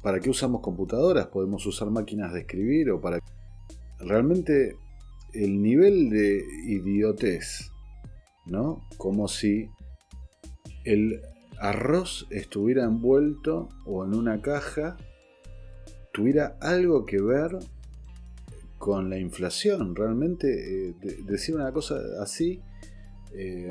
para 0.00 0.20
qué 0.20 0.30
usamos 0.30 0.60
computadoras, 0.60 1.26
podemos 1.26 1.66
usar 1.66 1.90
máquinas 1.90 2.32
de 2.32 2.40
escribir, 2.40 2.92
o 2.92 3.00
para 3.00 3.18
realmente 3.98 4.76
el 5.34 5.60
nivel 5.60 6.08
de 6.08 6.40
idiotez, 6.68 7.72
¿no? 8.46 8.86
Como 8.96 9.26
si 9.26 9.68
el 10.84 11.20
arroz 11.60 12.26
estuviera 12.30 12.84
envuelto 12.84 13.68
o 13.84 14.04
en 14.04 14.14
una 14.14 14.40
caja, 14.40 14.96
tuviera 16.12 16.56
algo 16.60 17.06
que 17.06 17.20
ver 17.20 17.58
con 18.78 19.10
la 19.10 19.18
inflación. 19.18 19.94
Realmente 19.94 20.88
eh, 20.88 20.94
decir 21.24 21.54
una 21.54 21.70
cosa 21.72 21.96
así 22.20 22.60
eh, 23.32 23.68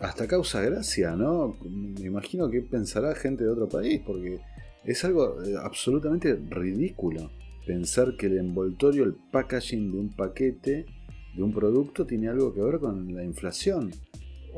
hasta 0.00 0.26
causa 0.26 0.62
gracia, 0.62 1.16
¿no? 1.16 1.58
Me 1.68 2.06
imagino 2.06 2.48
que 2.48 2.62
pensará 2.62 3.14
gente 3.14 3.44
de 3.44 3.50
otro 3.50 3.68
país, 3.68 4.00
porque 4.06 4.40
es 4.84 5.04
algo 5.04 5.42
eh, 5.42 5.54
absolutamente 5.60 6.34
ridículo 6.34 7.30
pensar 7.66 8.16
que 8.16 8.26
el 8.26 8.38
envoltorio, 8.38 9.04
el 9.04 9.14
packaging 9.32 9.90
de 9.90 9.98
un 9.98 10.10
paquete, 10.14 10.86
de 11.34 11.42
un 11.42 11.52
producto, 11.52 12.06
tiene 12.06 12.28
algo 12.28 12.54
que 12.54 12.62
ver 12.62 12.78
con 12.78 13.12
la 13.12 13.24
inflación. 13.24 13.90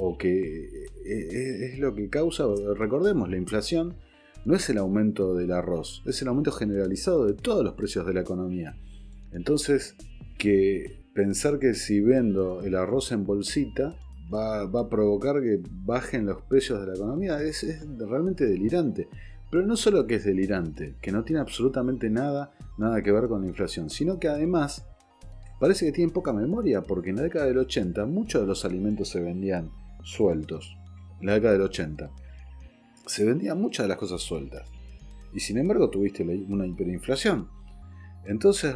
O 0.01 0.17
que 0.17 0.65
eh, 0.65 0.89
eh, 1.05 1.71
es 1.73 1.79
lo 1.79 1.95
que 1.95 2.09
causa, 2.09 2.45
recordemos, 2.77 3.29
la 3.29 3.37
inflación 3.37 3.97
no 4.45 4.55
es 4.55 4.71
el 4.71 4.79
aumento 4.79 5.35
del 5.35 5.53
arroz, 5.53 6.03
es 6.07 6.23
el 6.23 6.29
aumento 6.29 6.53
generalizado 6.53 7.27
de 7.27 7.35
todos 7.35 7.65
los 7.65 7.75
precios 7.75 8.07
de 8.07 8.15
la 8.15 8.21
economía. 8.21 8.77
Entonces, 9.33 9.97
que 10.39 11.05
pensar 11.15 11.59
que 11.59 11.75
si 11.75 12.01
vendo 12.01 12.63
el 12.63 12.77
arroz 12.77 13.13
en 13.13 13.25
bolsita 13.25 13.97
va, 14.33 14.63
a 14.63 14.89
provocar 14.89 15.43
que 15.43 15.61
bajen 15.85 16.27
los 16.27 16.43
precios 16.43 16.81
de 16.81 16.87
la 16.87 16.95
economía 16.95 17.43
es 17.43 17.67
realmente 17.99 18.47
delirante. 18.47 19.09
Pero 19.51 19.67
no 19.67 19.77
solo 19.77 20.07
que 20.07 20.17
es 20.17 20.25
delirante, 20.25 20.97
que 21.01 21.11
no 21.11 21.25
tiene 21.25 21.41
absolutamente 21.41 22.11
nada, 22.11 22.53
nada 22.77 23.03
que 23.03 23.13
ver 23.13 23.29
con 23.29 23.43
la 23.43 23.49
inflación, 23.49 23.89
sino 23.89 24.19
que 24.19 24.29
además 24.29 24.87
parece 25.59 25.87
que 25.87 25.93
tiene 25.93 26.13
poca 26.13 26.33
memoria, 26.33 26.83
porque 26.83 27.11
en 27.11 27.17
la 27.17 27.23
década 27.23 27.47
del 27.47 27.59
80 27.59 28.05
muchos 28.07 28.43
de 28.43 28.47
los 28.47 28.65
alimentos 28.65 29.09
se 29.09 29.21
vendían 29.21 29.71
sueltos. 30.09 30.77
En 31.21 31.27
la 31.27 31.35
década 31.35 31.55
del 31.55 31.63
80 31.63 32.11
se 33.07 33.25
vendían 33.25 33.61
muchas 33.61 33.85
de 33.85 33.89
las 33.89 33.99
cosas 33.99 34.21
sueltas. 34.21 34.69
Y 35.33 35.41
sin 35.41 35.59
embargo 35.59 35.91
tuviste 35.91 36.23
una 36.23 36.67
hiperinflación. 36.67 37.49
Entonces 38.25 38.75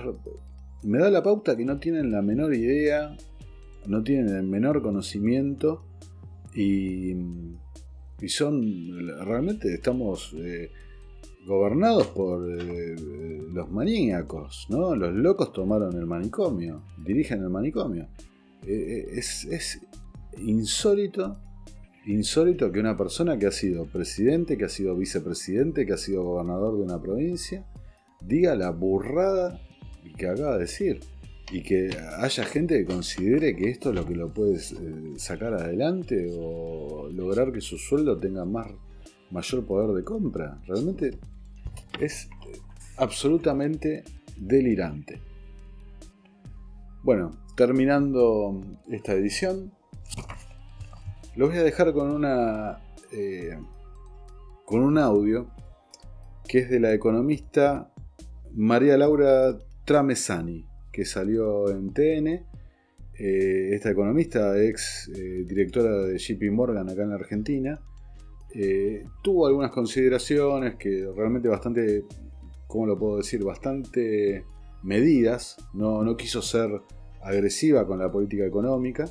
me 0.82 0.98
da 0.98 1.10
la 1.10 1.22
pauta 1.22 1.56
que 1.56 1.64
no 1.64 1.78
tienen 1.78 2.10
la 2.10 2.22
menor 2.22 2.54
idea, 2.54 3.16
no 3.86 4.02
tienen 4.02 4.34
el 4.34 4.44
menor 4.44 4.82
conocimiento 4.82 5.84
y 6.54 7.14
y 8.22 8.28
son, 8.28 8.62
realmente 9.26 9.74
estamos 9.74 10.32
eh, 10.38 10.70
gobernados 11.44 12.06
por 12.06 12.48
eh, 12.48 12.94
los 13.52 13.68
maníacos, 13.68 14.68
¿no? 14.70 14.94
Los 14.94 15.12
locos 15.12 15.52
tomaron 15.52 15.96
el 15.96 16.06
manicomio, 16.06 16.84
dirigen 17.04 17.42
el 17.42 17.50
manicomio. 17.50 18.06
Eh, 18.64 19.06
es, 19.16 19.80
insólito, 20.38 21.38
insólito 22.06 22.72
que 22.72 22.80
una 22.80 22.96
persona 22.96 23.38
que 23.38 23.46
ha 23.46 23.52
sido 23.52 23.86
presidente, 23.86 24.56
que 24.56 24.64
ha 24.64 24.68
sido 24.68 24.96
vicepresidente, 24.96 25.86
que 25.86 25.92
ha 25.92 25.98
sido 25.98 26.24
gobernador 26.24 26.76
de 26.76 26.82
una 26.82 27.00
provincia, 27.00 27.64
diga 28.20 28.54
la 28.54 28.70
burrada 28.70 29.60
que 30.16 30.28
acaba 30.28 30.54
de 30.54 30.60
decir 30.60 31.00
y 31.50 31.62
que 31.62 31.90
haya 32.18 32.44
gente 32.44 32.78
que 32.78 32.86
considere 32.86 33.54
que 33.54 33.68
esto 33.68 33.90
es 33.90 33.94
lo 33.94 34.06
que 34.06 34.14
lo 34.14 34.32
puede 34.32 34.56
eh, 34.56 35.14
sacar 35.16 35.52
adelante 35.52 36.30
o 36.38 37.08
lograr 37.12 37.52
que 37.52 37.60
su 37.60 37.76
sueldo 37.76 38.18
tenga 38.18 38.44
más, 38.44 38.70
mayor 39.30 39.66
poder 39.66 39.94
de 39.94 40.02
compra. 40.02 40.58
Realmente 40.66 41.18
es 42.00 42.28
absolutamente 42.96 44.04
delirante. 44.36 45.20
Bueno, 47.02 47.32
terminando 47.56 48.62
esta 48.88 49.12
edición, 49.12 49.72
lo 51.36 51.48
voy 51.48 51.56
a 51.56 51.62
dejar 51.62 51.92
con 51.92 52.10
una 52.10 52.80
eh, 53.12 53.58
con 54.64 54.80
un 54.80 54.98
audio 54.98 55.46
que 56.46 56.58
es 56.58 56.70
de 56.70 56.80
la 56.80 56.92
economista 56.92 57.92
María 58.54 58.96
Laura 58.96 59.56
Tramesani 59.84 60.66
que 60.92 61.04
salió 61.04 61.70
en 61.70 61.92
TN. 61.92 62.46
Eh, 63.18 63.74
esta 63.74 63.90
economista, 63.90 64.60
ex 64.62 65.10
eh, 65.14 65.44
directora 65.46 65.90
de 66.04 66.18
JP 66.18 66.50
Morgan 66.52 66.88
acá 66.88 67.02
en 67.02 67.12
Argentina, 67.12 67.80
eh, 68.54 69.04
tuvo 69.22 69.46
algunas 69.46 69.70
consideraciones 69.70 70.76
que 70.76 71.08
realmente 71.14 71.48
bastante, 71.48 72.04
¿cómo 72.66 72.86
lo 72.86 72.98
puedo 72.98 73.16
decir? 73.18 73.42
Bastante 73.42 74.44
medidas. 74.82 75.56
No, 75.72 76.02
no 76.04 76.16
quiso 76.16 76.42
ser 76.42 76.70
agresiva 77.22 77.86
con 77.86 77.98
la 77.98 78.10
política 78.10 78.44
económica. 78.44 79.06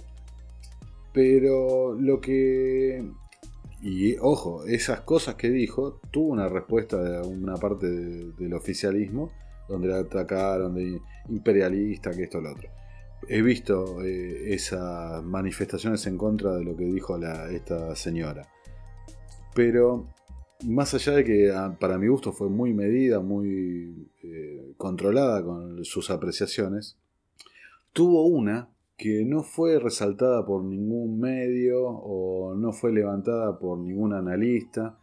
Pero 1.14 1.94
lo 1.94 2.22
que 2.22 3.04
y 3.82 4.16
ojo, 4.20 4.64
esas 4.66 5.02
cosas 5.02 5.36
que 5.36 5.50
dijo 5.50 6.00
tuvo 6.12 6.30
una 6.30 6.48
respuesta 6.48 7.02
de 7.02 7.28
una 7.28 7.56
parte 7.56 7.88
del 7.88 8.54
oficialismo 8.54 9.32
donde 9.68 9.88
la 9.88 10.00
atacaron 10.00 10.76
de 10.76 11.00
imperialista, 11.30 12.12
que 12.12 12.24
esto 12.24 12.42
lo 12.42 12.52
otro. 12.52 12.70
He 13.28 13.42
visto 13.42 14.04
eh, 14.04 14.54
esas 14.54 15.24
manifestaciones 15.24 16.06
en 16.06 16.18
contra 16.18 16.56
de 16.56 16.64
lo 16.64 16.76
que 16.76 16.86
dijo 16.86 17.18
esta 17.18 17.96
señora. 17.96 18.48
Pero 19.56 20.08
más 20.66 20.94
allá 20.94 21.14
de 21.14 21.24
que 21.24 21.52
ah, 21.52 21.76
para 21.80 21.98
mi 21.98 22.08
gusto 22.08 22.34
fue 22.34 22.50
muy 22.50 22.74
medida, 22.74 23.20
muy 23.20 24.12
eh, 24.24 24.74
controlada 24.78 25.44
con 25.44 25.84
sus 25.86 26.12
apreciaciones, 26.12 26.98
tuvo 27.94 28.26
una 28.28 28.70
que 29.02 29.26
no 29.26 29.42
fue 29.42 29.80
resaltada 29.80 30.46
por 30.46 30.64
ningún 30.64 31.20
medio 31.20 31.88
o 31.88 32.54
no 32.54 32.72
fue 32.72 32.94
levantada 32.94 33.58
por 33.58 33.80
ningún 33.80 34.14
analista, 34.14 35.00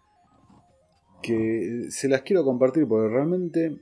que 1.21 1.87
se 1.91 2.09
las 2.09 2.23
quiero 2.23 2.45
compartir 2.45 2.87
porque 2.87 3.09
realmente 3.09 3.81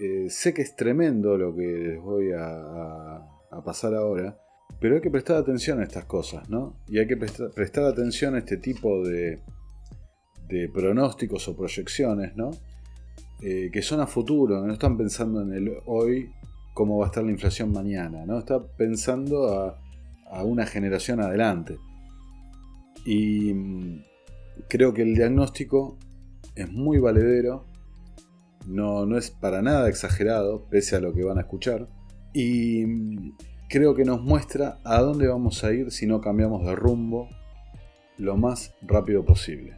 eh, 0.00 0.30
sé 0.30 0.54
que 0.54 0.62
es 0.62 0.74
tremendo 0.74 1.36
lo 1.36 1.54
que 1.54 1.66
les 1.66 2.00
voy 2.00 2.30
a, 2.34 3.22
pasar 3.66 3.94
ahora, 3.94 4.40
pero 4.80 4.94
hay 4.94 5.02
que 5.02 5.10
prestar 5.10 5.36
atención 5.36 5.80
a 5.80 5.82
estas 5.82 6.06
cosas, 6.06 6.48
¿no? 6.48 6.76
Y 6.88 6.98
hay 6.98 7.06
que 7.06 7.18
prestar, 7.18 7.84
atención 7.84 8.34
a 8.34 8.38
este 8.38 8.56
tipo 8.56 9.06
de, 9.06 9.42
pronósticos 10.72 11.46
o 11.48 11.56
proyecciones, 11.56 12.34
¿no? 12.34 12.52
Eh, 13.42 13.68
que 13.70 13.82
son 13.82 14.00
a 14.00 14.06
futuro, 14.06 14.64
no 14.64 14.72
están 14.72 14.96
pensando 14.96 15.42
en 15.42 15.52
el 15.52 15.76
hoy, 15.84 16.30
cómo 16.78 16.96
va 16.96 17.06
a 17.06 17.08
estar 17.08 17.24
la 17.24 17.32
inflación 17.32 17.72
mañana, 17.72 18.24
¿no? 18.24 18.38
Está 18.38 18.64
pensando 18.64 19.48
a, 20.30 20.44
una 20.44 20.64
generación 20.64 21.20
adelante. 21.20 21.76
Y 23.04 23.52
mm, 23.52 24.04
creo 24.68 24.94
que 24.94 25.02
el 25.02 25.16
diagnóstico 25.16 25.98
es 26.54 26.70
muy 26.70 27.00
valedero, 27.00 27.66
no, 28.68 29.06
no 29.06 29.18
es 29.18 29.32
para 29.32 29.60
nada 29.60 29.88
exagerado, 29.88 30.68
pese 30.70 30.94
a 30.94 31.00
lo 31.00 31.12
que 31.12 31.24
van 31.24 31.38
a 31.38 31.40
escuchar, 31.40 31.88
y 32.32 32.86
mm, 32.86 33.36
creo 33.68 33.96
que 33.96 34.04
nos 34.04 34.22
muestra 34.22 34.78
a 34.84 35.00
dónde 35.00 35.26
vamos 35.26 35.64
a 35.64 35.72
ir 35.72 35.90
si 35.90 36.06
no 36.06 36.20
cambiamos 36.20 36.64
de 36.64 36.76
rumbo 36.76 37.28
lo 38.18 38.36
más 38.36 38.72
rápido 38.82 39.24
posible. 39.24 39.76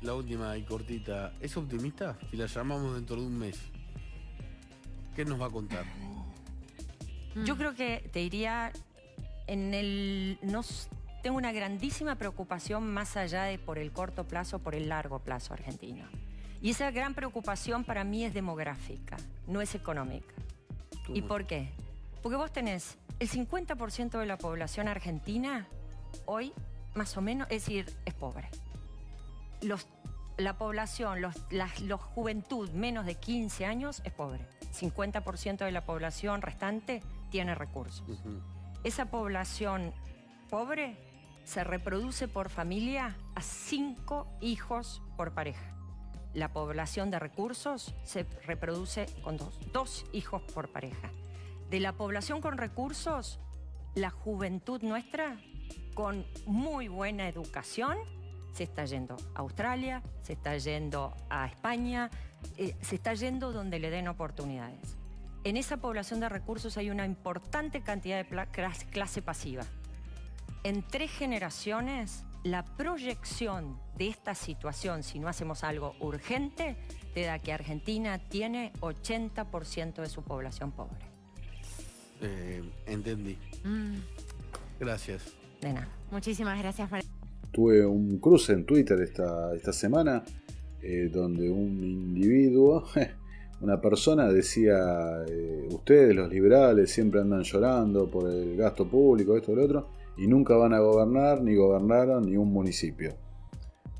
La 0.00 0.14
última 0.14 0.56
y 0.56 0.62
cortita, 0.62 1.34
¿es 1.42 1.54
optimista? 1.58 2.18
Si 2.30 2.38
la 2.38 2.46
llamamos 2.46 2.94
dentro 2.94 3.16
de 3.16 3.26
un 3.26 3.38
mes, 3.38 3.58
¿qué 5.14 5.26
nos 5.26 5.38
va 5.38 5.48
a 5.48 5.50
contar? 5.50 5.84
Yo 7.44 7.56
creo 7.56 7.74
que 7.74 8.08
te 8.12 8.20
diría, 8.20 8.72
en 9.46 9.74
el, 9.74 10.38
no, 10.42 10.62
tengo 11.22 11.36
una 11.36 11.52
grandísima 11.52 12.14
preocupación 12.16 12.86
más 12.92 13.16
allá 13.16 13.44
de 13.44 13.58
por 13.58 13.78
el 13.78 13.92
corto 13.92 14.24
plazo, 14.24 14.58
por 14.58 14.74
el 14.74 14.88
largo 14.88 15.18
plazo 15.18 15.52
argentino. 15.54 16.04
Y 16.60 16.70
esa 16.70 16.90
gran 16.90 17.14
preocupación 17.14 17.84
para 17.84 18.04
mí 18.04 18.24
es 18.24 18.34
demográfica, 18.34 19.16
no 19.46 19.60
es 19.60 19.74
económica. 19.74 20.34
¿Y 21.08 21.22
por 21.22 21.46
qué? 21.46 21.70
Porque 22.22 22.36
vos 22.36 22.52
tenés 22.52 22.98
el 23.18 23.28
50% 23.28 24.18
de 24.18 24.26
la 24.26 24.36
población 24.36 24.88
argentina 24.88 25.66
hoy, 26.26 26.52
más 26.94 27.16
o 27.16 27.22
menos, 27.22 27.48
es 27.50 27.64
decir, 27.64 27.86
es 28.04 28.14
pobre. 28.14 28.48
Los, 29.62 29.86
la 30.36 30.58
población, 30.58 31.20
los, 31.20 31.34
la 31.50 31.68
los 31.82 32.00
juventud 32.00 32.70
menos 32.70 33.06
de 33.06 33.14
15 33.14 33.64
años 33.64 34.02
es 34.04 34.12
pobre. 34.12 34.40
50% 34.72 35.64
de 35.64 35.72
la 35.72 35.84
población 35.84 36.42
restante 36.42 37.02
tiene 37.30 37.54
recursos. 37.54 38.22
Esa 38.84 39.06
población 39.06 39.92
pobre 40.48 40.96
se 41.44 41.64
reproduce 41.64 42.28
por 42.28 42.50
familia 42.50 43.16
a 43.34 43.40
cinco 43.40 44.26
hijos 44.40 45.02
por 45.16 45.32
pareja. 45.32 45.74
La 46.34 46.52
población 46.52 47.10
de 47.10 47.18
recursos 47.18 47.94
se 48.04 48.24
reproduce 48.44 49.06
con 49.22 49.38
dos, 49.38 49.58
dos 49.72 50.04
hijos 50.12 50.42
por 50.42 50.70
pareja. 50.70 51.10
De 51.70 51.80
la 51.80 51.94
población 51.94 52.40
con 52.40 52.58
recursos, 52.58 53.40
la 53.94 54.10
juventud 54.10 54.82
nuestra, 54.82 55.38
con 55.94 56.26
muy 56.46 56.88
buena 56.88 57.28
educación, 57.28 57.96
se 58.52 58.64
está 58.64 58.84
yendo 58.84 59.16
a 59.34 59.40
Australia, 59.40 60.02
se 60.22 60.34
está 60.34 60.56
yendo 60.58 61.14
a 61.30 61.46
España, 61.46 62.10
eh, 62.56 62.76
se 62.82 62.96
está 62.96 63.14
yendo 63.14 63.52
donde 63.52 63.78
le 63.78 63.88
den 63.88 64.08
oportunidades. 64.08 64.97
En 65.48 65.56
esa 65.56 65.78
población 65.78 66.20
de 66.20 66.28
recursos 66.28 66.76
hay 66.76 66.90
una 66.90 67.06
importante 67.06 67.80
cantidad 67.80 68.22
de 68.22 68.46
clase 68.90 69.22
pasiva 69.22 69.64
en 70.62 70.82
tres 70.82 71.10
generaciones, 71.10 72.26
la 72.44 72.66
proyección 72.76 73.78
de 73.96 74.08
esta 74.08 74.34
situación, 74.34 75.02
si 75.02 75.18
no 75.18 75.26
hacemos 75.26 75.64
algo 75.64 75.94
urgente, 76.00 76.76
te 77.14 77.22
da 77.22 77.38
que 77.38 77.54
Argentina 77.54 78.18
tiene 78.18 78.74
80% 78.80 80.02
de 80.02 80.08
su 80.10 80.22
población 80.22 80.70
pobre. 80.70 80.98
Eh, 82.20 82.62
entendí. 82.84 83.38
Mm, 83.64 84.00
Gracias. 84.78 85.32
De 85.62 85.72
nada. 85.72 85.88
muchísimas 86.10 86.58
gracias, 86.58 86.90
María. 86.90 87.08
Tuve 87.52 87.86
un 87.86 88.18
cruce 88.18 88.52
en 88.52 88.66
Twitter 88.66 89.00
esta, 89.00 89.54
esta 89.54 89.72
semana 89.72 90.22
eh, 90.82 91.08
donde 91.10 91.48
un 91.48 91.82
individuo, 91.82 92.84
una 93.60 93.80
persona 93.80 94.28
decía, 94.28 94.76
eh, 95.28 95.68
ustedes 95.70 96.14
los 96.14 96.28
liberales 96.30 96.90
siempre 96.90 97.20
andan 97.20 97.42
llorando 97.42 98.08
por 98.08 98.30
el 98.30 98.56
gasto 98.56 98.86
público, 98.86 99.36
esto 99.36 99.54
lo 99.54 99.64
otro, 99.64 99.88
y 100.16 100.26
nunca 100.26 100.56
van 100.56 100.74
a 100.74 100.80
gobernar, 100.80 101.42
ni 101.42 101.54
gobernaron, 101.54 102.26
ni 102.26 102.36
un 102.36 102.52
municipio. 102.52 103.14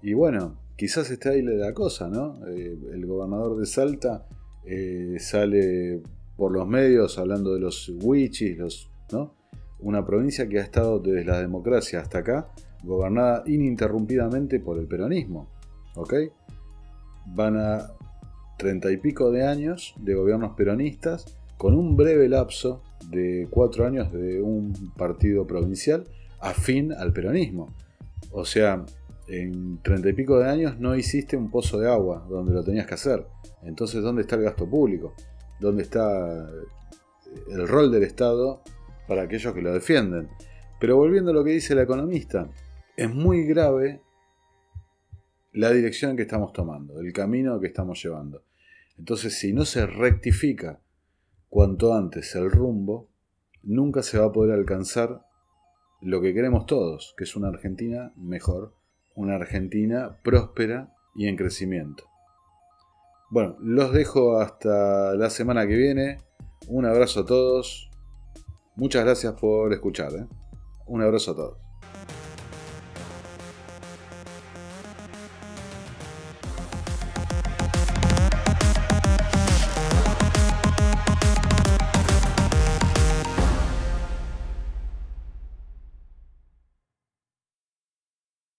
Y 0.02 0.14
bueno, 0.14 0.56
quizás 0.76 1.10
está 1.10 1.30
ahí 1.30 1.42
la 1.42 1.72
cosa, 1.74 2.08
¿no? 2.08 2.46
Eh, 2.46 2.78
el 2.92 3.06
gobernador 3.06 3.58
de 3.58 3.66
Salta 3.66 4.26
eh, 4.64 5.16
sale 5.18 6.02
por 6.36 6.52
los 6.52 6.66
medios 6.66 7.18
hablando 7.18 7.54
de 7.54 7.60
los 7.60 7.92
wichis, 8.02 8.56
los, 8.56 8.90
¿no? 9.12 9.34
Una 9.80 10.04
provincia 10.04 10.48
que 10.48 10.60
ha 10.60 10.62
estado 10.62 11.00
desde 11.00 11.24
la 11.24 11.40
democracia 11.40 12.00
hasta 12.00 12.18
acá 12.18 12.48
gobernada 12.84 13.42
ininterrumpidamente 13.46 14.60
por 14.60 14.78
el 14.78 14.86
peronismo, 14.86 15.48
¿ok? 15.96 16.14
Van 17.34 17.56
a 17.56 17.90
treinta 18.58 18.90
y 18.90 18.98
pico 18.98 19.30
de 19.30 19.46
años 19.46 19.94
de 19.96 20.14
gobiernos 20.14 20.54
peronistas 20.54 21.38
con 21.56 21.74
un 21.74 21.96
breve 21.96 22.28
lapso 22.28 22.82
de 23.08 23.48
cuatro 23.50 23.86
años 23.86 24.12
de 24.12 24.42
un 24.42 24.92
partido 24.96 25.46
provincial 25.46 26.04
afín 26.40 26.92
al 26.92 27.12
peronismo. 27.12 27.74
O 28.30 28.44
sea, 28.44 28.84
en 29.28 29.80
treinta 29.82 30.08
y 30.08 30.12
pico 30.12 30.38
de 30.38 30.48
años 30.48 30.78
no 30.78 30.94
hiciste 30.96 31.36
un 31.36 31.50
pozo 31.50 31.78
de 31.78 31.88
agua 31.88 32.26
donde 32.28 32.52
lo 32.52 32.62
tenías 32.64 32.86
que 32.86 32.94
hacer. 32.94 33.26
Entonces, 33.62 34.02
¿dónde 34.02 34.22
está 34.22 34.36
el 34.36 34.42
gasto 34.42 34.68
público? 34.68 35.14
¿Dónde 35.60 35.82
está 35.82 36.48
el 37.50 37.68
rol 37.68 37.90
del 37.90 38.02
Estado 38.02 38.62
para 39.06 39.22
aquellos 39.22 39.54
que 39.54 39.62
lo 39.62 39.72
defienden? 39.72 40.28
Pero 40.80 40.96
volviendo 40.96 41.30
a 41.30 41.34
lo 41.34 41.44
que 41.44 41.52
dice 41.52 41.72
el 41.72 41.80
economista, 41.80 42.48
es 42.96 43.12
muy 43.12 43.44
grave 43.44 44.02
la 45.52 45.70
dirección 45.70 46.16
que 46.16 46.22
estamos 46.22 46.52
tomando, 46.52 47.00
el 47.00 47.12
camino 47.12 47.58
que 47.58 47.66
estamos 47.66 48.02
llevando. 48.02 48.42
Entonces, 48.98 49.38
si 49.38 49.52
no 49.52 49.64
se 49.64 49.86
rectifica 49.86 50.80
cuanto 51.48 51.94
antes 51.94 52.34
el 52.34 52.50
rumbo, 52.50 53.08
nunca 53.62 54.02
se 54.02 54.18
va 54.18 54.26
a 54.26 54.32
poder 54.32 54.52
alcanzar 54.52 55.22
lo 56.00 56.20
que 56.20 56.34
queremos 56.34 56.66
todos, 56.66 57.14
que 57.16 57.24
es 57.24 57.36
una 57.36 57.48
Argentina 57.48 58.12
mejor, 58.16 58.74
una 59.14 59.36
Argentina 59.36 60.18
próspera 60.22 60.94
y 61.14 61.26
en 61.26 61.36
crecimiento. 61.36 62.04
Bueno, 63.30 63.56
los 63.60 63.92
dejo 63.92 64.40
hasta 64.40 65.14
la 65.14 65.28
semana 65.30 65.66
que 65.66 65.76
viene. 65.76 66.18
Un 66.66 66.86
abrazo 66.86 67.20
a 67.20 67.26
todos. 67.26 67.90
Muchas 68.76 69.04
gracias 69.04 69.34
por 69.34 69.72
escuchar. 69.72 70.12
¿eh? 70.12 70.26
Un 70.86 71.02
abrazo 71.02 71.32
a 71.32 71.36
todos. 71.36 71.67